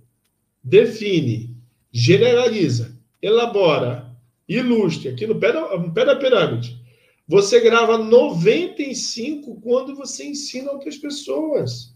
[0.64, 1.56] define,
[1.92, 4.16] generaliza, elabora,
[4.48, 6.80] ilustre, aqui no pé da, no pé da pirâmide.
[7.28, 11.94] Você grava 95 quando você ensina outras pessoas.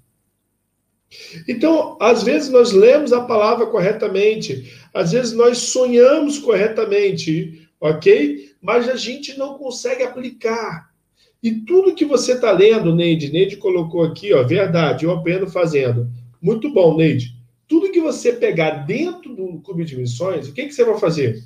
[1.47, 8.51] Então, às vezes nós lemos a palavra corretamente, às vezes nós sonhamos corretamente, ok?
[8.61, 10.93] Mas a gente não consegue aplicar.
[11.41, 16.09] E tudo que você está lendo, Neide, Neide colocou aqui, ó, verdade, eu aprendo fazendo.
[16.41, 17.35] Muito bom, Neide.
[17.67, 21.43] Tudo que você pegar dentro do clube de missões, o que, que você vai fazer?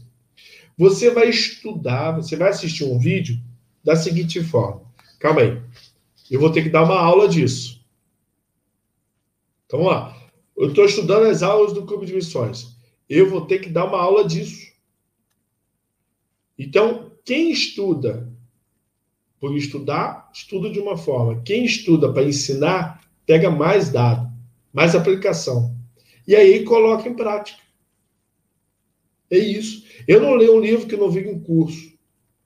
[0.77, 3.39] Você vai estudar, você vai assistir um vídeo
[3.83, 4.83] da seguinte forma.
[5.19, 5.61] Calma aí.
[6.29, 7.81] Eu vou ter que dar uma aula disso.
[9.65, 10.15] Então, lá.
[10.55, 12.76] Eu estou estudando as aulas do Clube de Missões.
[13.09, 14.67] Eu vou ter que dar uma aula disso.
[16.57, 18.31] Então, quem estuda
[19.39, 21.41] por estudar, estuda de uma forma.
[21.43, 24.31] Quem estuda para ensinar, pega mais dado,
[24.73, 25.75] mais aplicação.
[26.27, 27.61] E aí coloca em prática.
[29.29, 29.85] É isso.
[30.07, 31.93] Eu não leio um livro que não vire um curso,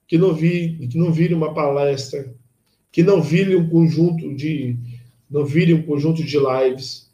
[0.06, 2.34] que não vire, que não vire uma palestra,
[2.90, 4.76] que não vire um conjunto de
[5.30, 7.10] não vire um conjunto de lives.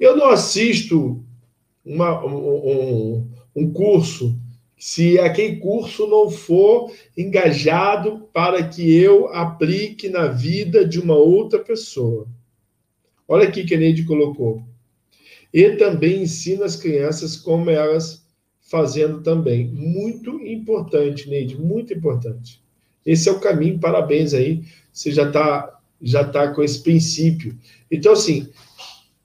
[0.00, 1.24] Eu não assisto
[1.84, 4.38] uma, um, um curso
[4.76, 11.58] se aquele curso não for engajado para que eu aplique na vida de uma outra
[11.58, 12.26] pessoa.
[13.26, 14.62] Olha aqui que a Neide colocou.
[15.52, 18.26] E também ensina as crianças como elas
[18.60, 19.68] fazendo também.
[19.68, 22.60] Muito importante, Neide, muito importante.
[23.06, 24.64] Esse é o caminho, parabéns aí.
[24.92, 27.58] Você já está já está com esse princípio.
[27.90, 28.50] Então, assim,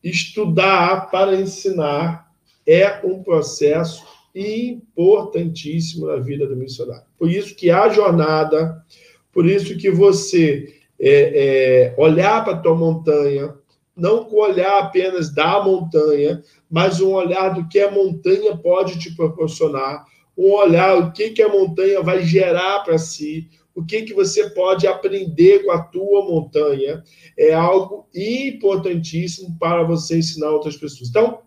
[0.02, 2.29] estudar para ensinar
[2.70, 4.06] é um processo
[4.36, 7.08] importantíssimo na vida do missionário.
[7.18, 8.86] Por isso que a jornada,
[9.34, 13.56] por isso que você é, é, olhar para a tua montanha,
[13.98, 19.16] não com olhar apenas da montanha, mas um olhar do que a montanha pode te
[19.16, 20.06] proporcionar,
[20.38, 24.52] um olhar o que, que a montanha vai gerar para si, o que, que você
[24.52, 27.04] pode aprender com a tua montanha,
[27.36, 31.10] é algo importantíssimo para você ensinar outras pessoas.
[31.10, 31.40] Então,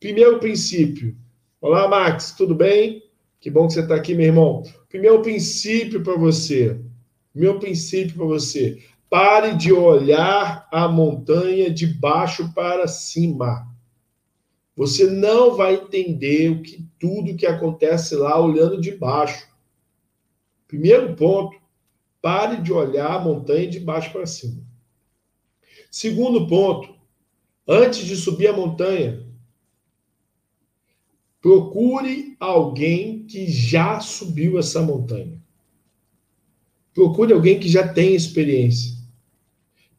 [0.00, 1.16] primeiro princípio.
[1.60, 3.02] Olá, Max, tudo bem?
[3.40, 4.62] Que bom que você está aqui, meu irmão.
[4.88, 6.80] Primeiro princípio para você.
[7.34, 8.82] Meu princípio para você.
[9.10, 13.66] Pare de olhar a montanha de baixo para cima.
[14.76, 19.48] Você não vai entender o que tudo que acontece lá olhando de baixo.
[20.68, 21.58] Primeiro ponto,
[22.22, 24.62] pare de olhar a montanha de baixo para cima.
[25.90, 26.94] Segundo ponto,
[27.66, 29.27] antes de subir a montanha,
[31.40, 35.38] procure alguém que já subiu essa montanha.
[36.92, 38.96] Procure alguém que já tem experiência.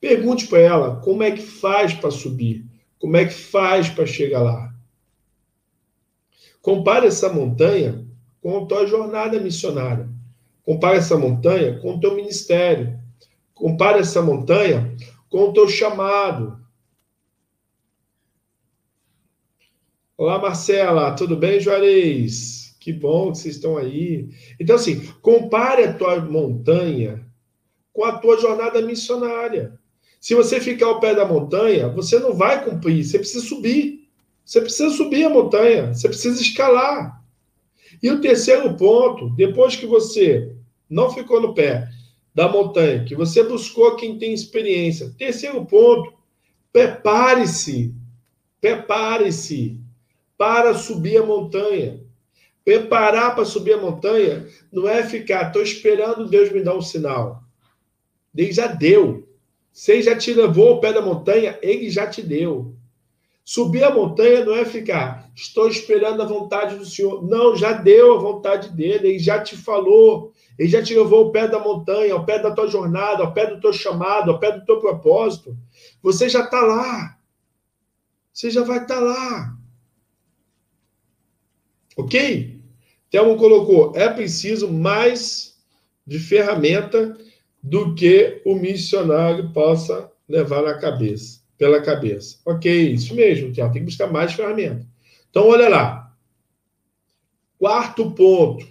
[0.02, 2.66] Pergunte para ela como é que faz para subir,
[2.98, 4.74] como é que faz para chegar lá.
[6.62, 8.06] Compare essa montanha
[8.42, 10.10] com a tua jornada missionária.
[10.64, 13.00] Compare essa montanha com o teu ministério.
[13.54, 14.96] Compare essa montanha
[15.30, 16.59] com o teu chamado.
[20.20, 22.76] Olá, Marcela, tudo bem, Juarez?
[22.78, 24.28] Que bom que vocês estão aí.
[24.60, 27.26] Então, assim, compare a tua montanha
[27.94, 29.80] com a tua jornada missionária.
[30.20, 34.10] Se você ficar ao pé da montanha, você não vai cumprir, você precisa subir.
[34.44, 37.24] Você precisa subir a montanha, você precisa escalar.
[38.04, 40.54] E o terceiro ponto, depois que você
[40.90, 41.88] não ficou no pé
[42.36, 45.16] da montanha, que você buscou quem tem experiência.
[45.18, 46.12] Terceiro ponto,
[46.74, 47.96] prepare-se,
[48.60, 49.80] prepare-se
[50.40, 52.00] para subir a montanha.
[52.64, 57.44] Preparar para subir a montanha não é ficar, estou esperando Deus me dar um sinal.
[58.34, 59.28] Deus já deu.
[59.86, 62.74] Ele já te levou ao pé da montanha, ele já te deu.
[63.44, 67.22] Subir a montanha não é ficar, estou esperando a vontade do Senhor.
[67.28, 71.32] Não, já deu a vontade dele, ele já te falou, ele já te levou ao
[71.32, 74.54] pé da montanha, ao pé da tua jornada, ao pé do teu chamado, ao pé
[74.54, 75.58] do teu propósito.
[76.02, 77.18] Você já está lá.
[78.32, 79.59] Você já vai estar tá lá.
[82.00, 82.62] Ok?
[83.12, 85.60] Thelmo colocou, é preciso mais
[86.08, 87.18] de ferramenta
[87.62, 92.40] do que o missionário possa levar na cabeça, pela cabeça.
[92.46, 94.88] Ok, isso mesmo, Tiago, tem que buscar mais ferramenta.
[95.30, 96.16] Então, olha lá.
[97.58, 98.66] Quarto ponto.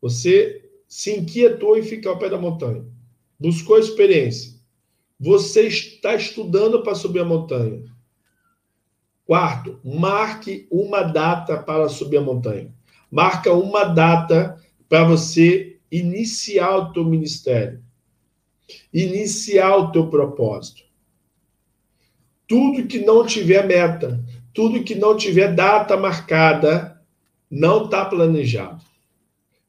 [0.00, 2.84] Você se inquietou em ficar ao pé da montanha.
[3.40, 4.52] Buscou experiência.
[5.18, 7.82] Você está estudando para subir a montanha.
[9.28, 12.72] Quarto, marque uma data para subir a montanha.
[13.10, 14.58] Marca uma data
[14.88, 17.84] para você iniciar o teu ministério,
[18.90, 20.82] iniciar o teu propósito.
[22.46, 24.18] Tudo que não tiver meta,
[24.54, 26.98] tudo que não tiver data marcada,
[27.50, 28.82] não está planejado.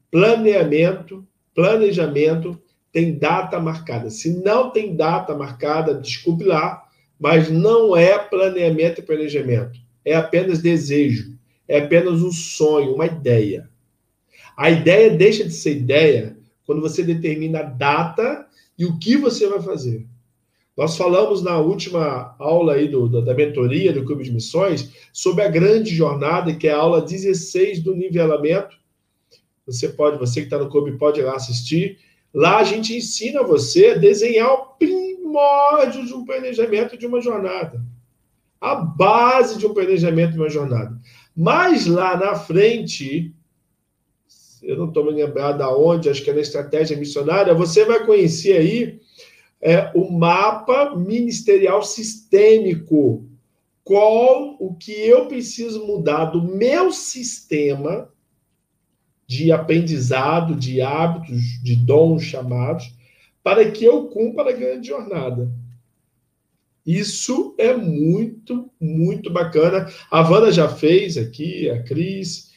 [0.10, 2.58] Planeamento, planejamento
[2.94, 4.10] tem data marcada.
[4.10, 6.89] Se não tem data marcada, desculpe lá,
[7.20, 9.78] mas não é planeamento e planejamento.
[10.06, 13.70] É apenas desejo, é apenas um sonho, uma ideia.
[14.56, 18.48] A ideia deixa de ser ideia quando você determina a data
[18.78, 20.06] e o que você vai fazer.
[20.78, 25.44] Nós falamos na última aula aí do, da, da mentoria do Clube de Missões sobre
[25.44, 28.78] a grande jornada, que é a aula 16 do nivelamento.
[29.66, 31.98] Você pode, você que está no clube pode ir lá assistir.
[32.34, 34.66] Lá a gente ensina você a desenhar o
[35.30, 37.82] primórdio de um planejamento de uma jornada.
[38.60, 41.00] A base de um planejamento de uma jornada.
[41.36, 43.34] Mas lá na frente,
[44.62, 48.06] eu não estou me lembrando da onde, acho que é na estratégia missionária, você vai
[48.06, 49.00] conhecer aí
[49.62, 53.26] é, o mapa ministerial sistêmico.
[53.84, 58.10] Qual o que eu preciso mudar do meu sistema
[59.26, 62.99] de aprendizado, de hábitos, de dons chamados,
[63.44, 65.52] para que eu cumpra a grande jornada.
[66.86, 69.88] Isso é muito, muito bacana.
[70.10, 72.50] A Wanda já fez aqui, a Cris,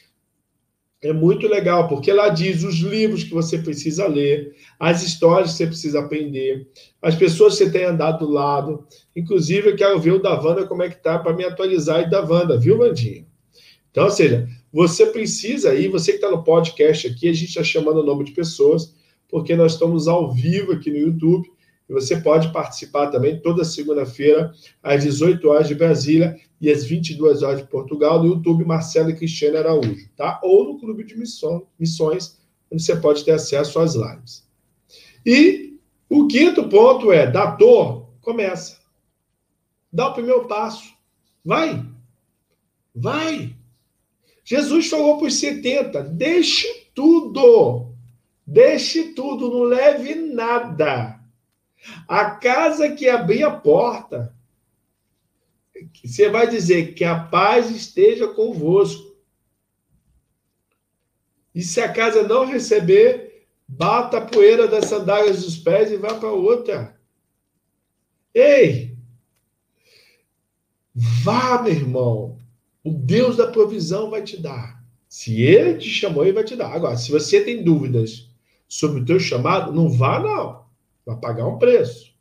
[1.03, 5.57] é muito legal, porque ela diz os livros que você precisa ler, as histórias que
[5.57, 6.67] você precisa aprender,
[7.01, 8.87] as pessoas que você tem andado do lado.
[9.13, 12.09] Inclusive, eu quero ver o da Wanda como é que tá para me atualizar e
[12.09, 13.25] da Wanda, viu, Vandinha?
[13.91, 17.63] Então, ou seja, você precisa aí, você que está no podcast aqui, a gente está
[17.63, 18.95] chamando o nome de pessoas,
[19.33, 21.51] porque nós estamos ao vivo aqui no YouTube,
[21.89, 27.41] E você pode participar também toda segunda-feira, às 18 horas de Brasília e às 22
[27.41, 30.39] horas de Portugal, no YouTube Marcelo e Cristiano Araújo, tá?
[30.43, 32.39] Ou no Clube de Missões,
[32.71, 34.47] onde você pode ter acesso às lives.
[35.25, 38.77] E o quinto ponto é, da dor, começa.
[39.91, 40.93] Dá o primeiro passo.
[41.43, 41.83] Vai.
[42.93, 43.55] Vai.
[44.45, 47.92] Jesus falou para os 70, deixe tudo.
[48.45, 51.19] Deixe tudo, não leve nada.
[52.07, 54.35] A casa que abrir a porta,
[56.03, 59.13] você vai dizer que a paz esteja convosco.
[61.53, 66.13] E se a casa não receber, bata a poeira das sandálias dos pés e vá
[66.15, 66.99] para outra.
[68.33, 68.97] Ei!
[70.93, 72.39] Vá, meu irmão.
[72.83, 74.83] O Deus da provisão vai te dar.
[75.07, 76.73] Se ele te chamou, ele vai te dar.
[76.73, 78.32] Agora, se você tem dúvidas
[78.67, 80.65] sobre o teu chamado, não vá, não.
[81.05, 82.13] Vai pagar um preço.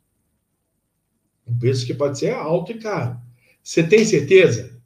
[1.47, 3.19] Um preço que pode ser alto e caro.
[3.63, 4.81] Você tem certeza?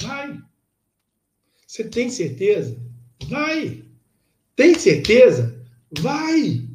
[0.00, 0.38] Vai.
[1.66, 2.80] Você tem certeza?
[3.28, 3.84] Vai.
[4.56, 5.62] Tem certeza?
[6.00, 6.68] Vai.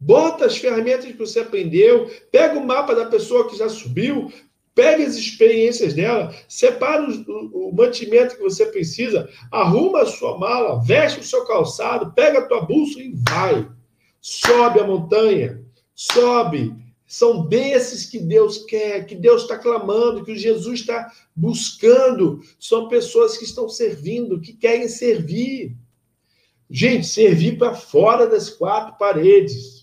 [0.00, 4.32] Bota as ferramentas que você aprendeu, pega o mapa da pessoa que já subiu,
[4.74, 10.82] pega as experiências dela, separa o, o, mantimento que você precisa, arruma a sua mala,
[10.82, 13.68] veste o seu calçado, pega a tua bolsa e vai.
[14.20, 15.62] Sobe a montanha,
[15.94, 16.74] sobe.
[17.06, 22.40] São desses que Deus quer, que Deus está clamando, que Jesus está buscando.
[22.58, 25.76] São pessoas que estão servindo, que querem servir.
[26.70, 29.82] Gente, servir para fora das quatro paredes.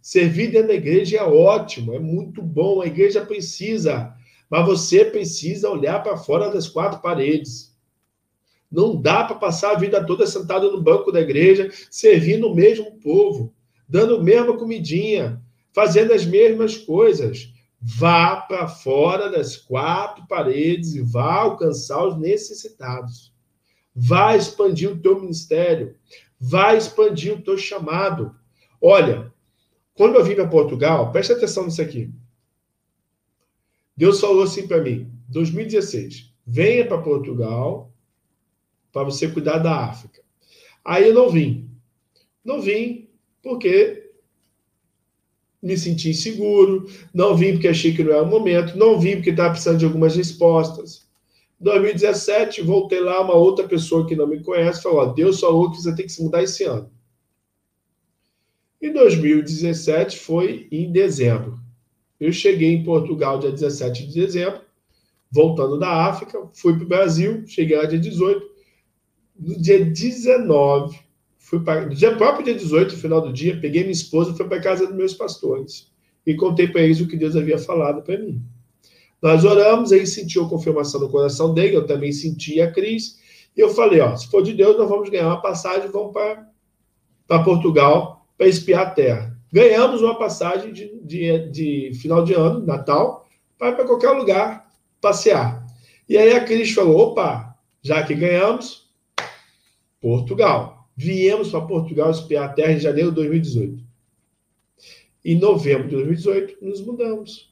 [0.00, 2.80] Servir dentro da igreja é ótimo, é muito bom.
[2.80, 4.14] A igreja precisa,
[4.50, 7.76] mas você precisa olhar para fora das quatro paredes.
[8.70, 12.98] Não dá para passar a vida toda sentado no banco da igreja, servindo o mesmo
[13.00, 13.54] povo,
[13.88, 15.42] dando a mesma comidinha,
[15.72, 17.52] fazendo as mesmas coisas.
[17.80, 23.32] Vá para fora das quatro paredes e vá alcançar os necessitados.
[23.94, 25.96] Vá expandir o teu ministério
[26.40, 28.34] vai expandir o teu chamado.
[28.80, 29.32] Olha,
[29.94, 32.10] quando eu vim para Portugal, preste atenção nisso aqui.
[33.98, 37.92] Deus falou assim para mim, 2016, venha para Portugal
[38.92, 40.22] para você cuidar da África.
[40.84, 41.68] Aí eu não vim.
[42.44, 43.08] Não vim
[43.42, 44.12] porque
[45.60, 49.30] me senti inseguro, não vim porque achei que não era o momento, não vim porque
[49.30, 51.08] estava precisando de algumas respostas.
[51.58, 55.92] 2017, voltei lá, uma outra pessoa que não me conhece falou: Deus falou que você
[55.92, 56.88] tem que se mudar esse ano.
[58.80, 61.58] Em 2017 foi em dezembro.
[62.20, 64.60] Eu cheguei em Portugal dia 17 de dezembro,
[65.30, 68.46] voltando da África, fui para o Brasil, cheguei lá dia 18.
[69.38, 70.98] No dia 19,
[71.38, 74.36] fui para, no dia próprio dia 18, no final do dia, peguei minha esposa e
[74.36, 75.92] fui para casa dos meus pastores
[76.26, 78.42] e contei para eles o que Deus havia falado para mim.
[79.22, 83.18] Nós oramos, ele sentiu a confirmação no coração dele, eu também senti a Cris.
[83.56, 87.42] E eu falei: ó, se for de Deus, nós vamos ganhar uma passagem, vamos para
[87.44, 89.37] Portugal para espiar a terra.
[89.52, 93.28] Ganhamos uma passagem de, de, de final de ano, Natal,
[93.58, 94.70] para para qualquer lugar
[95.00, 95.66] passear.
[96.08, 98.90] E aí a Cris falou: opa, já que ganhamos,
[100.00, 100.88] Portugal.
[100.96, 103.84] Viemos para Portugal espiar a terra em janeiro de 2018.
[105.24, 107.48] Em novembro de 2018, nos mudamos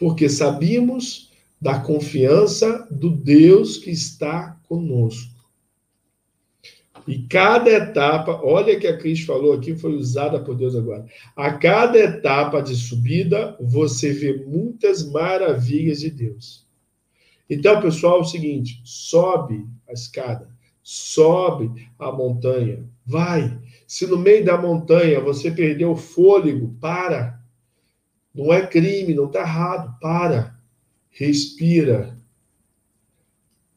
[0.00, 5.39] porque sabíamos da confiança do Deus que está conosco.
[7.06, 11.06] E cada etapa, olha que a Cris falou aqui, foi usada por Deus agora.
[11.34, 16.66] A cada etapa de subida, você vê muitas maravilhas de Deus.
[17.48, 20.48] Então, pessoal, é o seguinte: sobe a escada,
[20.82, 23.58] sobe a montanha, vai.
[23.86, 27.40] Se no meio da montanha você perdeu o fôlego, para.
[28.32, 29.98] Não é crime, não está errado.
[30.00, 30.56] Para.
[31.10, 32.16] Respira.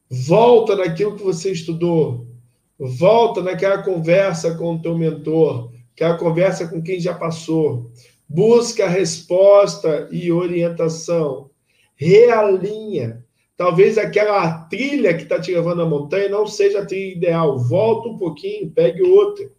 [0.08, 2.33] Volta naquilo que você estudou.
[2.78, 7.92] Volta naquela conversa com o teu mentor, aquela conversa com quem já passou.
[8.28, 11.52] Busca resposta e orientação.
[11.96, 13.24] Realinha.
[13.56, 17.60] Talvez aquela trilha que está te levando à montanha não seja a trilha ideal.
[17.60, 19.50] Volta um pouquinho, pegue outra.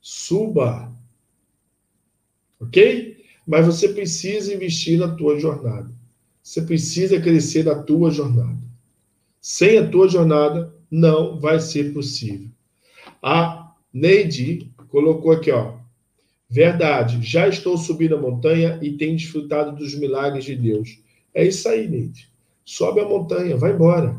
[0.00, 0.92] Suba.
[2.60, 3.24] Ok?
[3.46, 5.90] Mas você precisa investir na tua jornada.
[6.42, 8.62] Você precisa crescer na tua jornada.
[9.40, 12.48] Sem a tua jornada, não vai ser possível.
[13.20, 15.74] A Neide colocou aqui, ó.
[16.48, 21.00] Verdade, já estou subindo a montanha e tenho desfrutado dos milagres de Deus.
[21.34, 22.28] É isso aí, Neide.
[22.64, 24.16] Sobe a montanha, vai embora.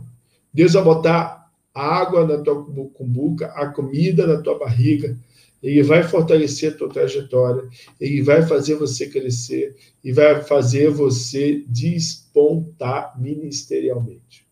[0.53, 5.17] Deus vai botar água na tua cumbuca, a comida na tua barriga,
[5.63, 7.63] ele vai fortalecer a tua trajetória,
[8.01, 14.44] ele vai fazer você crescer e vai fazer você despontar ministerialmente.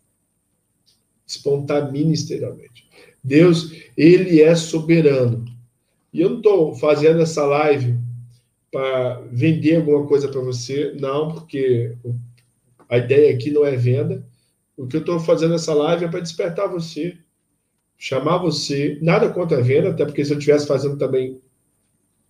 [1.33, 2.87] Despontar ministerialmente.
[3.23, 5.45] Deus, ele é soberano.
[6.13, 7.97] E eu não estou fazendo essa live
[8.71, 11.95] para vender alguma coisa para você, não, porque
[12.87, 14.25] a ideia aqui não é venda.
[14.77, 17.17] O que eu estou fazendo essa live é para despertar você,
[17.97, 21.39] chamar você, nada contra a venda, até porque se eu estivesse fazendo também,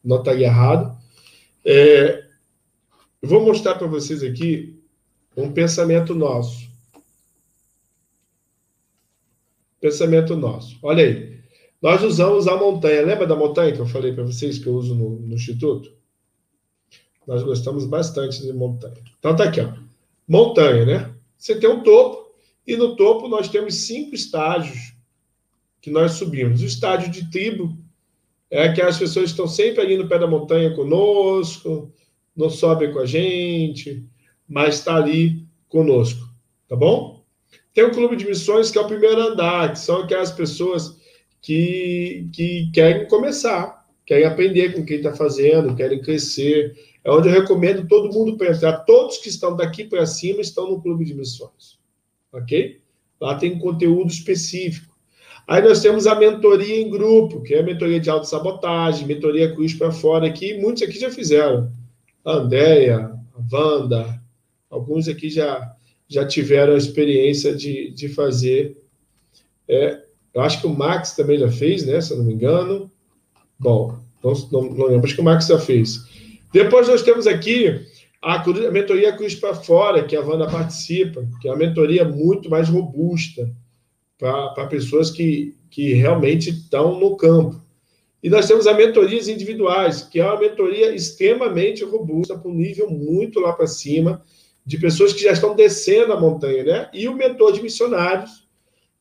[0.03, 0.97] não estaria errado.
[1.65, 2.25] É,
[3.21, 4.77] eu vou mostrar para vocês aqui
[5.35, 6.69] um pensamento nosso.
[9.84, 10.79] Pensamento nosso.
[10.81, 11.39] Olha aí.
[11.81, 13.05] Nós usamos a montanha.
[13.05, 15.91] Lembra da montanha que eu falei para vocês que eu uso no, no, Instituto?
[17.27, 19.03] Nós gostamos bastante de montanha.
[19.19, 19.73] Então tá aqui, ó.
[20.25, 21.13] Montanha, né?
[21.38, 22.34] Você tem um topo,
[22.65, 24.93] e no topo nós temos cinco estágios
[25.81, 26.61] que nós subimos.
[26.61, 27.77] O estágio de tribo
[28.49, 31.91] é que as pessoas estão sempre ali no pé da montanha conosco,
[32.34, 34.01] não sobem com a gente,
[34.47, 36.25] mas está ali conosco,
[36.69, 37.12] tá bom?
[37.74, 40.95] Tem o clube de missões, que é o primeiro andar, que são aquelas pessoas
[41.41, 46.76] que, que querem começar, querem aprender com quem está fazendo, querem crescer.
[47.03, 48.80] É onde eu recomendo todo mundo para entrar.
[48.86, 51.80] Todos que estão daqui para cima estão no clube de missões.
[52.32, 52.80] Ok?
[53.19, 54.93] Lá tem conteúdo específico.
[55.47, 59.74] Aí nós temos a mentoria em grupo, que é a mentoria de autossabotagem, mentoria cruz
[59.74, 61.69] para fora, que muitos aqui já fizeram.
[62.24, 64.21] A Andéia, a Wanda,
[64.69, 65.76] alguns aqui já,
[66.07, 68.77] já tiveram a experiência de, de fazer
[69.67, 72.01] é, eu acho que o Max também já fez, né?
[72.01, 72.91] Se eu não me engano.
[73.59, 75.99] Bom, não, não, lembro, acho que o Max já fez.
[76.51, 77.85] Depois nós temos aqui
[78.21, 82.49] a, a mentoria Cruz para Fora, que a Wanda participa, que é uma mentoria muito
[82.49, 83.49] mais robusta
[84.17, 87.61] para pessoas que, que realmente estão no campo.
[88.21, 92.89] E nós temos a mentorias individuais, que é uma mentoria extremamente robusta, para um nível
[92.89, 94.23] muito lá para cima,
[94.66, 96.89] de pessoas que já estão descendo a montanha, né?
[96.93, 98.47] E o mentor de missionários,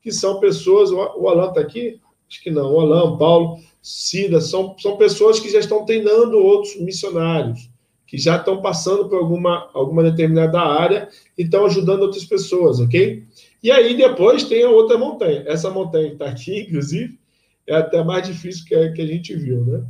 [0.03, 2.01] que são pessoas, o Alan está aqui?
[2.29, 6.81] Acho que não, o Alan, Paulo, Cida, são, são pessoas que já estão treinando outros
[6.81, 7.71] missionários,
[8.07, 13.25] que já estão passando por alguma, alguma determinada área e estão ajudando outras pessoas, ok?
[13.63, 15.45] E aí depois tem a outra montanha.
[15.47, 17.19] Essa montanha que está aqui, inclusive,
[17.67, 19.85] é até mais difícil que a, que a gente viu, né?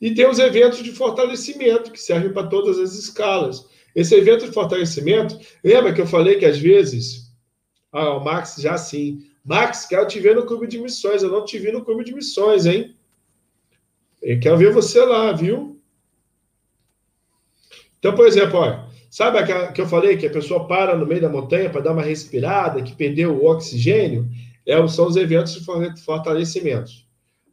[0.00, 3.66] E tem os eventos de fortalecimento, que servem para todas as escalas.
[3.94, 7.28] Esse evento de fortalecimento, lembra que eu falei que às vezes
[7.92, 9.24] ah, o Max já sim.
[9.44, 11.22] Max, quero te ver no clube de missões.
[11.22, 12.94] Eu não te vi no clube de missões, hein?
[14.22, 15.80] Eu quero ver você lá, viu?
[17.98, 21.20] Então, por exemplo, olha, sabe aquela que eu falei que a pessoa para no meio
[21.20, 24.28] da montanha para dar uma respirada, que perdeu o oxigênio?
[24.66, 26.90] É, são os eventos de fortalecimento.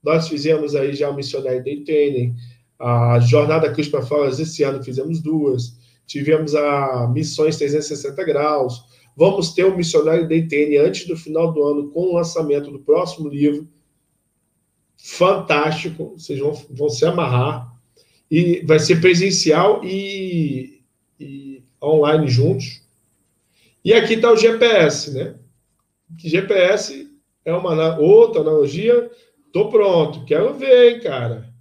[0.04, 2.36] Nós fizemos aí já o Missionário Day Training,
[2.78, 5.78] a Jornada Cruz para Fora, esse ano fizemos duas.
[6.06, 8.84] Tivemos a Missões 360 Graus,
[9.16, 12.80] Vamos ter um missionário da ITN antes do final do ano, com o lançamento do
[12.80, 13.68] próximo livro.
[14.98, 17.74] Fantástico, vocês vão, vão se amarrar.
[18.30, 20.82] E vai ser presencial e,
[21.18, 22.84] e online juntos.
[23.84, 25.36] E aqui está o GPS, né?
[26.20, 27.10] Que GPS
[27.46, 29.10] é uma outra analogia.
[29.54, 31.54] Tô pronto, quero ver, hein, cara.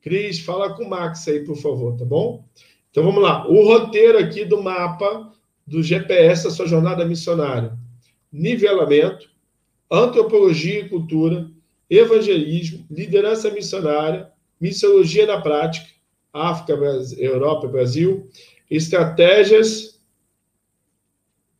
[0.00, 2.44] Cris, fala com o Max aí, por favor, tá bom?
[2.90, 3.46] Então vamos lá.
[3.48, 5.32] O roteiro aqui do mapa
[5.66, 7.78] do GPS da sua jornada missionária:
[8.32, 9.28] nivelamento,
[9.90, 11.48] antropologia e cultura,
[11.88, 14.30] evangelismo, liderança missionária,
[14.60, 15.86] missiologia na prática,
[16.32, 16.72] África,
[17.18, 18.28] Europa, Brasil,
[18.70, 19.98] estratégias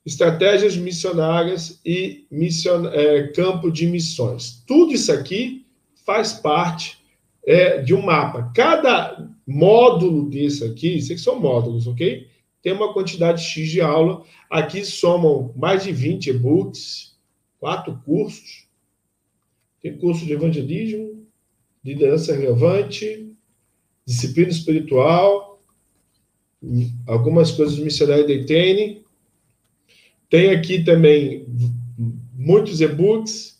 [0.04, 4.64] estratégias missionárias e mission, é, campo de missões.
[4.66, 5.66] Tudo isso aqui
[6.06, 6.98] faz parte
[7.46, 8.50] é, de um mapa.
[8.54, 12.30] Cada módulo desse aqui, isso aqui são módulos, ok?
[12.62, 14.24] tem uma quantidade X de aula.
[14.48, 17.16] Aqui somam mais de 20 e-books,
[17.58, 18.66] quatro cursos.
[19.80, 21.26] Tem curso de evangelismo,
[21.82, 23.32] liderança relevante,
[24.04, 25.62] disciplina espiritual,
[27.06, 29.02] algumas coisas do missionário de training.
[30.28, 31.46] Tem aqui também
[32.34, 33.58] muitos e-books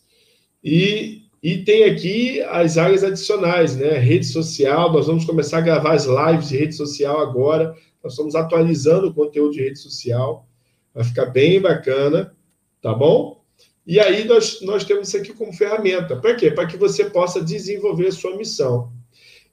[0.63, 3.97] e, e tem aqui as áreas adicionais, né?
[3.97, 8.35] Rede social, nós vamos começar a gravar as lives de rede social agora nós estamos
[8.35, 10.47] atualizando o conteúdo de rede social.
[10.93, 12.35] Vai ficar bem bacana,
[12.81, 13.41] tá bom?
[13.85, 16.15] E aí nós, nós temos isso aqui como ferramenta.
[16.15, 16.51] Para quê?
[16.51, 18.91] Para que você possa desenvolver a sua missão.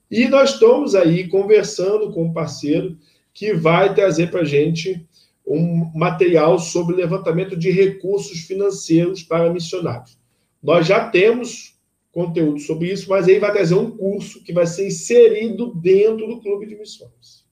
[0.09, 2.97] E nós estamos aí conversando com um parceiro
[3.33, 5.05] que vai trazer para a gente
[5.45, 10.17] um material sobre levantamento de recursos financeiros para missionários.
[10.61, 11.78] Nós já temos
[12.11, 16.41] conteúdo sobre isso, mas aí vai trazer um curso que vai ser inserido dentro do
[16.41, 17.47] Clube de Missões.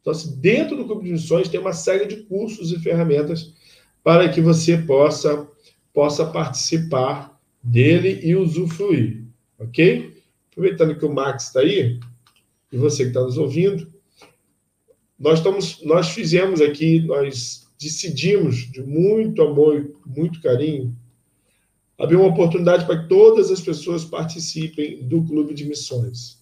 [0.00, 3.54] Então, assim, dentro do Clube de Missões tem uma série de cursos e ferramentas
[4.02, 5.48] para que você possa,
[5.92, 9.24] possa participar dele e usufruir,
[9.58, 10.22] ok?
[10.50, 11.98] Aproveitando que o Max está aí,
[12.72, 13.92] e você que está nos ouvindo,
[15.18, 20.96] nós, estamos, nós fizemos aqui, nós decidimos, de muito amor muito carinho,
[22.00, 26.40] abrir uma oportunidade para que todas as pessoas participem do Clube de Missões.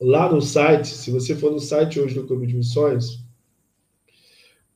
[0.00, 3.22] Lá no site, se você for no site hoje do Clube de Missões,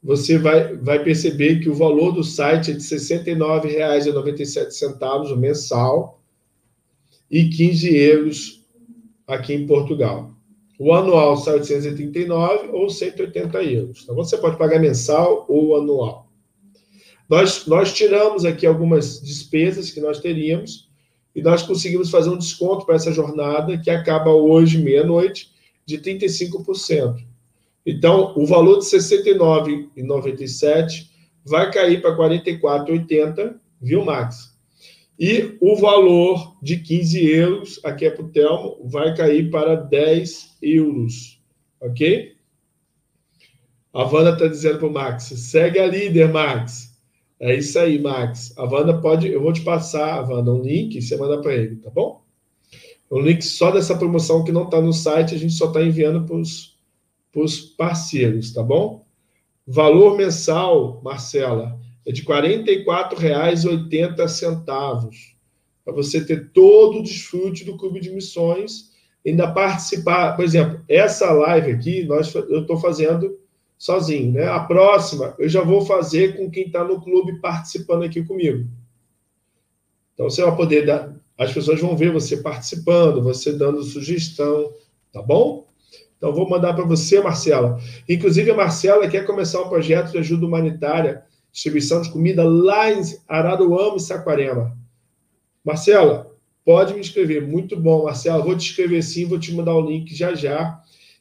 [0.02, 6.22] você vai, vai perceber que o valor do site é de R$ 69,97 mensal
[7.30, 8.62] e 15 euros
[9.26, 10.34] aqui em Portugal.
[10.78, 14.02] O anual sai 839 ou 180 euros.
[14.02, 16.27] Então, você pode pagar mensal ou anual.
[17.28, 20.88] Nós, nós tiramos aqui algumas despesas que nós teríamos
[21.34, 25.50] e nós conseguimos fazer um desconto para essa jornada que acaba hoje, meia-noite,
[25.84, 27.22] de 35%.
[27.84, 31.08] Então, o valor de R$ 69,97
[31.44, 34.58] vai cair para R$ 44,80, viu, Max?
[35.18, 40.56] E o valor de 15 euros, aqui é para o Telmo, vai cair para 10
[40.62, 41.40] euros.
[41.80, 42.36] Ok?
[43.92, 46.87] A Wanda está dizendo para o Max: segue a líder, Max.
[47.40, 48.52] É isso aí, Max.
[48.58, 49.28] A Wanda pode.
[49.28, 52.20] Eu vou te passar, Wanda, um link você manda para ele, tá bom?
[53.10, 56.26] Um link só dessa promoção que não está no site, a gente só está enviando
[56.26, 56.36] para
[57.42, 59.06] os parceiros, tá bom?
[59.66, 65.10] Valor mensal, Marcela, é de R$ 44,80
[65.84, 68.90] para você ter todo o desfrute do Clube de Missões,
[69.26, 70.36] ainda participar.
[70.36, 73.38] Por exemplo, essa live aqui nós, eu estou fazendo
[73.78, 74.48] sozinho, né?
[74.48, 78.68] A próxima eu já vou fazer com quem está no clube participando aqui comigo.
[80.12, 84.72] Então você vai poder dar, as pessoas vão ver você participando, você dando sugestão,
[85.12, 85.66] tá bom?
[86.16, 87.78] Então vou mandar para você, Marcela.
[88.08, 93.00] Inclusive a Marcela quer começar um projeto de ajuda humanitária distribuição de comida lá em
[93.26, 94.76] Araruama e Saquarema.
[95.64, 96.30] Marcela,
[96.64, 97.46] pode me escrever.
[97.46, 98.42] Muito bom, Marcela.
[98.42, 100.80] Vou te escrever sim, vou te mandar o link já já.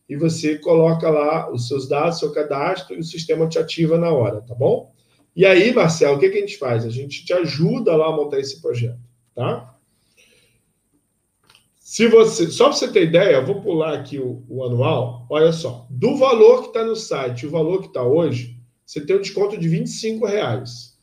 [0.09, 4.11] E você coloca lá os seus dados, seu cadastro, e o sistema te ativa na
[4.11, 4.93] hora, tá bom?
[5.35, 6.85] E aí, Marcelo, o que, que a gente faz?
[6.85, 8.99] A gente te ajuda lá a montar esse projeto,
[9.35, 9.77] tá?
[11.75, 15.25] Se você, só para você ter ideia, eu vou pular aqui o, o anual.
[15.29, 19.15] Olha só, do valor que está no site, o valor que está hoje, você tem
[19.15, 20.97] um desconto de 25 reais.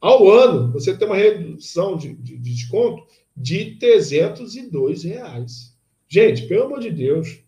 [0.00, 3.06] Ao ano, você tem uma redução de, de, de desconto
[3.36, 5.76] de 302 reais.
[6.08, 7.41] Gente, pelo amor de Deus.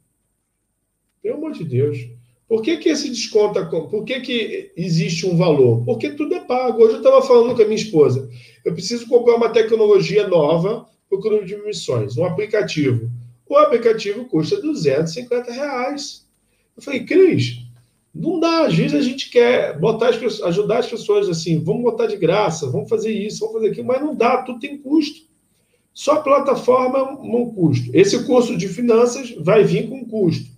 [1.24, 2.06] Pelo amor de Deus.
[2.46, 3.58] Por que, que esse desconto,
[3.88, 5.82] por que, que existe um valor?
[5.82, 6.82] Porque tudo é pago.
[6.82, 8.28] Hoje eu estava falando com a minha esposa.
[8.62, 13.10] Eu preciso comprar uma tecnologia nova para o clube de missões, um aplicativo.
[13.48, 16.26] O aplicativo custa 250 reais.
[16.76, 17.62] Eu falei, Cris,
[18.14, 21.84] não dá, às vezes a gente quer botar as pessoas, ajudar as pessoas assim, vamos
[21.84, 25.22] botar de graça, vamos fazer isso, vamos fazer aquilo, mas não dá, tudo tem custo.
[25.94, 27.90] Só plataforma não custo.
[27.94, 30.52] Esse curso de finanças vai vir com custo.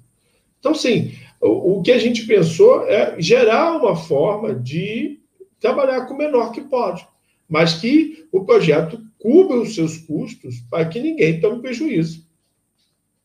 [0.58, 5.20] Então, sim, o, o que a gente pensou é gerar uma forma de
[5.60, 7.06] trabalhar com o menor que pode,
[7.48, 12.26] mas que o projeto cubra os seus custos para que ninguém tome prejuízo.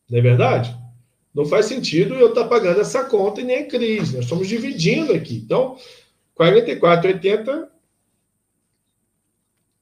[0.08, 0.76] Não é verdade?
[1.34, 4.16] Não faz sentido eu estar pagando essa conta e nem a crise.
[4.16, 5.36] Nós estamos dividindo aqui.
[5.36, 5.78] Então,
[6.38, 7.68] 44,80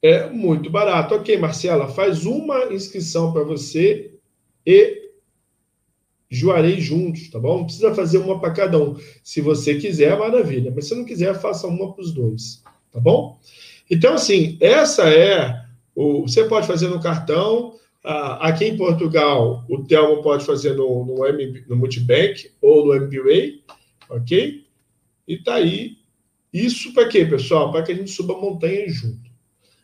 [0.01, 1.15] é muito barato.
[1.15, 4.13] Ok, Marcela, faz uma inscrição para você
[4.65, 5.00] e
[6.31, 7.57] joarei juntos, tá bom?
[7.57, 8.95] Não precisa fazer uma para cada um.
[9.21, 10.71] Se você quiser, maravilha.
[10.73, 13.37] Mas se não quiser, faça uma para os dois, tá bom?
[13.89, 15.61] Então, assim, essa é
[15.93, 16.21] o.
[16.21, 21.17] Você pode fazer no cartão, ah, aqui em Portugal, o Telmo pode fazer no, no,
[21.67, 23.59] no Multibank ou no MBA,
[24.09, 24.65] ok?
[25.27, 25.97] E tá aí.
[26.53, 27.71] Isso para quê, pessoal?
[27.71, 29.29] Para que a gente suba a montanha junto.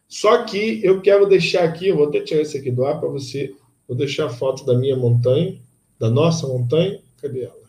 [0.07, 3.09] Só que eu quero deixar aqui, eu vou até tirar esse aqui do ar para
[3.09, 3.53] você.
[3.87, 5.61] Vou deixar a foto da minha montanha,
[5.99, 7.01] da nossa montanha.
[7.21, 7.67] Cadê ela?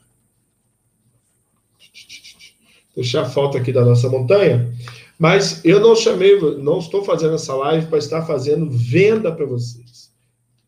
[2.94, 4.72] Deixar a foto aqui da nossa montanha.
[5.18, 10.12] Mas eu não chamei, não estou fazendo essa live para estar fazendo venda para vocês.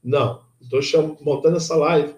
[0.03, 2.15] Não, estou montando essa live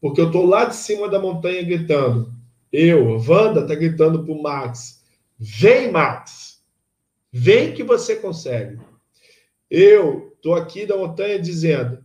[0.00, 2.32] porque eu estou lá de cima da montanha gritando.
[2.72, 5.02] Eu, Wanda, está gritando para o Max.
[5.38, 6.62] Vem, Max!
[7.32, 8.78] Vem que você consegue.
[9.70, 12.02] Eu estou aqui da montanha dizendo: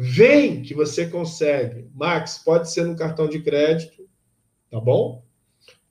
[0.00, 1.88] vem que você consegue.
[1.92, 4.08] Max, pode ser no cartão de crédito,
[4.70, 5.24] tá bom?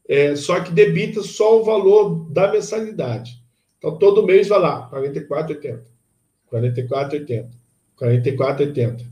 [0.08, 3.44] É, só que debita só o valor da mensalidade.
[3.78, 5.82] Então, todo mês vai lá, R$ 44,80.
[6.50, 7.50] 44,80.
[8.00, 9.06] 44,80.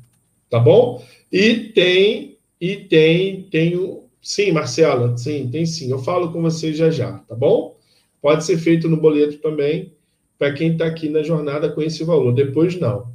[0.49, 1.03] Tá bom?
[1.29, 4.05] E tem, e tem, tem o.
[4.21, 5.91] Sim, Marcela, sim, tem sim.
[5.91, 7.77] Eu falo com você já já, tá bom?
[8.21, 9.93] Pode ser feito no boleto também,
[10.39, 12.33] para quem está aqui na jornada com esse valor.
[12.33, 13.13] Depois não.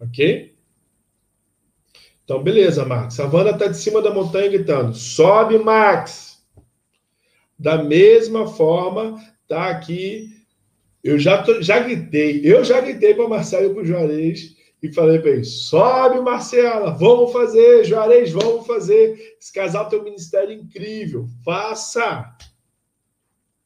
[0.00, 0.53] Ok?
[2.24, 3.20] Então, beleza, Max.
[3.20, 6.42] A Wanda está de cima da montanha gritando: sobe, Max!
[7.58, 9.16] Da mesma forma,
[9.46, 10.30] tá aqui.
[11.02, 14.90] Eu já, tô, já gritei, eu já gritei para Marcelo e para o Juarez e
[14.90, 19.36] falei para ele: sobe, Marcela, vamos fazer, Juarez, vamos fazer.
[19.38, 22.34] Esse casal tem um ministério incrível, faça,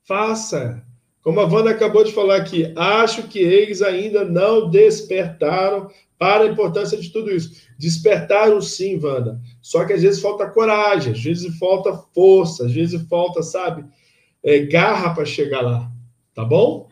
[0.04, 0.82] faça.
[1.22, 6.48] Como a Wanda acabou de falar aqui, acho que eles ainda não despertaram para a
[6.48, 7.67] importância de tudo isso.
[7.78, 9.40] Despertaram sim, Wanda.
[9.62, 13.88] Só que às vezes falta coragem, às vezes falta força, às vezes falta, sabe,
[14.42, 15.90] é, garra para chegar lá.
[16.34, 16.88] Tá bom?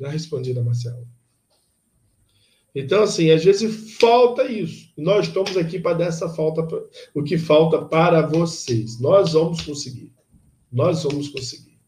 [0.00, 1.06] Já respondi da Marcela.
[2.74, 4.92] Então, assim, às vezes falta isso.
[4.96, 6.66] Nós estamos aqui para dar essa falta,
[7.14, 8.98] o que falta para vocês.
[9.00, 10.12] Nós vamos conseguir.
[10.72, 11.78] Nós vamos conseguir.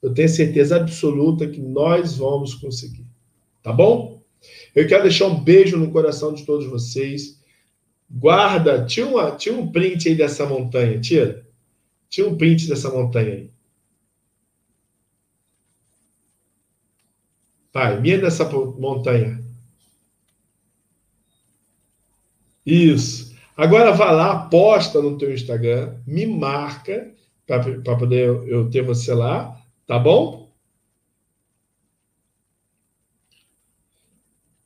[0.00, 3.06] Eu tenho certeza absoluta que nós vamos conseguir.
[3.62, 4.21] Tá bom?
[4.74, 7.40] Eu quero deixar um beijo no coração de todos vocês.
[8.10, 11.46] Guarda, tinha, uma, um print aí dessa montanha, tira.
[12.08, 13.50] Tinha um print dessa montanha aí.
[17.72, 19.42] Pai, mira nessa montanha.
[22.66, 23.34] Isso.
[23.56, 27.12] Agora vá lá, posta no teu Instagram, me marca
[27.46, 30.41] para poder eu ter você lá, tá bom?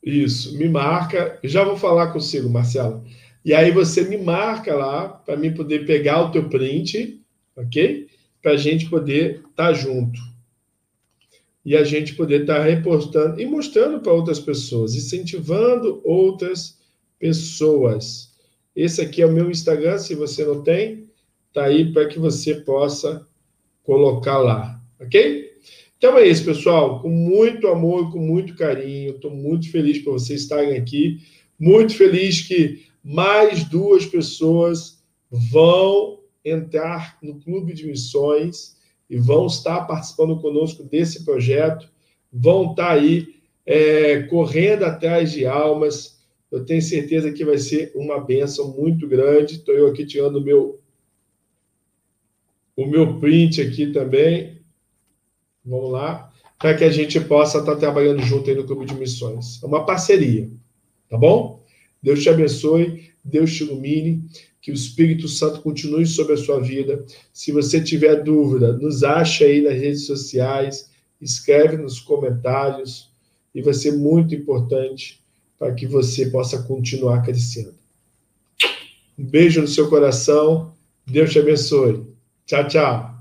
[0.07, 1.37] Isso, me marca.
[1.43, 3.03] Já vou falar consigo, Marcelo.
[3.45, 7.21] E aí você me marca lá para mim poder pegar o teu print,
[7.57, 8.07] ok?
[8.41, 10.21] Para a gente poder estar tá junto.
[11.65, 16.79] E a gente poder estar tá repostando e mostrando para outras pessoas, incentivando outras
[17.19, 18.33] pessoas.
[18.77, 21.11] Esse aqui é o meu Instagram, se você não tem,
[21.53, 23.27] tá aí para que você possa
[23.83, 25.56] colocar lá, ok?
[25.99, 27.01] Então é isso, pessoal.
[27.01, 29.15] Com muito amor, com muito carinho.
[29.15, 31.21] Estou muito feliz por vocês estarem aqui.
[31.59, 38.77] Muito feliz que mais duas pessoas vão entrar no Clube de Missões
[39.09, 41.89] e vão estar participando conosco desse projeto.
[42.33, 46.21] Vão estar aí é, correndo atrás de almas.
[46.53, 49.55] Eu tenho certeza que vai ser uma benção muito grande.
[49.55, 50.81] Estou eu aqui tirando o meu,
[52.77, 54.56] o meu print aqui também.
[55.67, 56.31] Vamos lá.
[56.59, 59.61] Para que a gente possa estar trabalhando junto aí no Clube de Missões.
[59.63, 60.49] É uma parceria.
[61.11, 61.63] Tá bom?
[62.03, 64.25] Deus te abençoe, Deus te ilumine,
[64.61, 67.05] que o Espírito Santo continue sobre a sua vida.
[67.33, 70.91] Se você tiver dúvida, nos acha aí nas redes sociais,
[71.21, 73.11] escreve nos comentários
[73.55, 75.21] e vai ser muito importante
[75.59, 77.75] para que você possa continuar crescendo.
[79.19, 80.75] Um beijo no seu coração.
[81.07, 82.05] Deus te abençoe.
[82.45, 83.16] Tchau, tchau.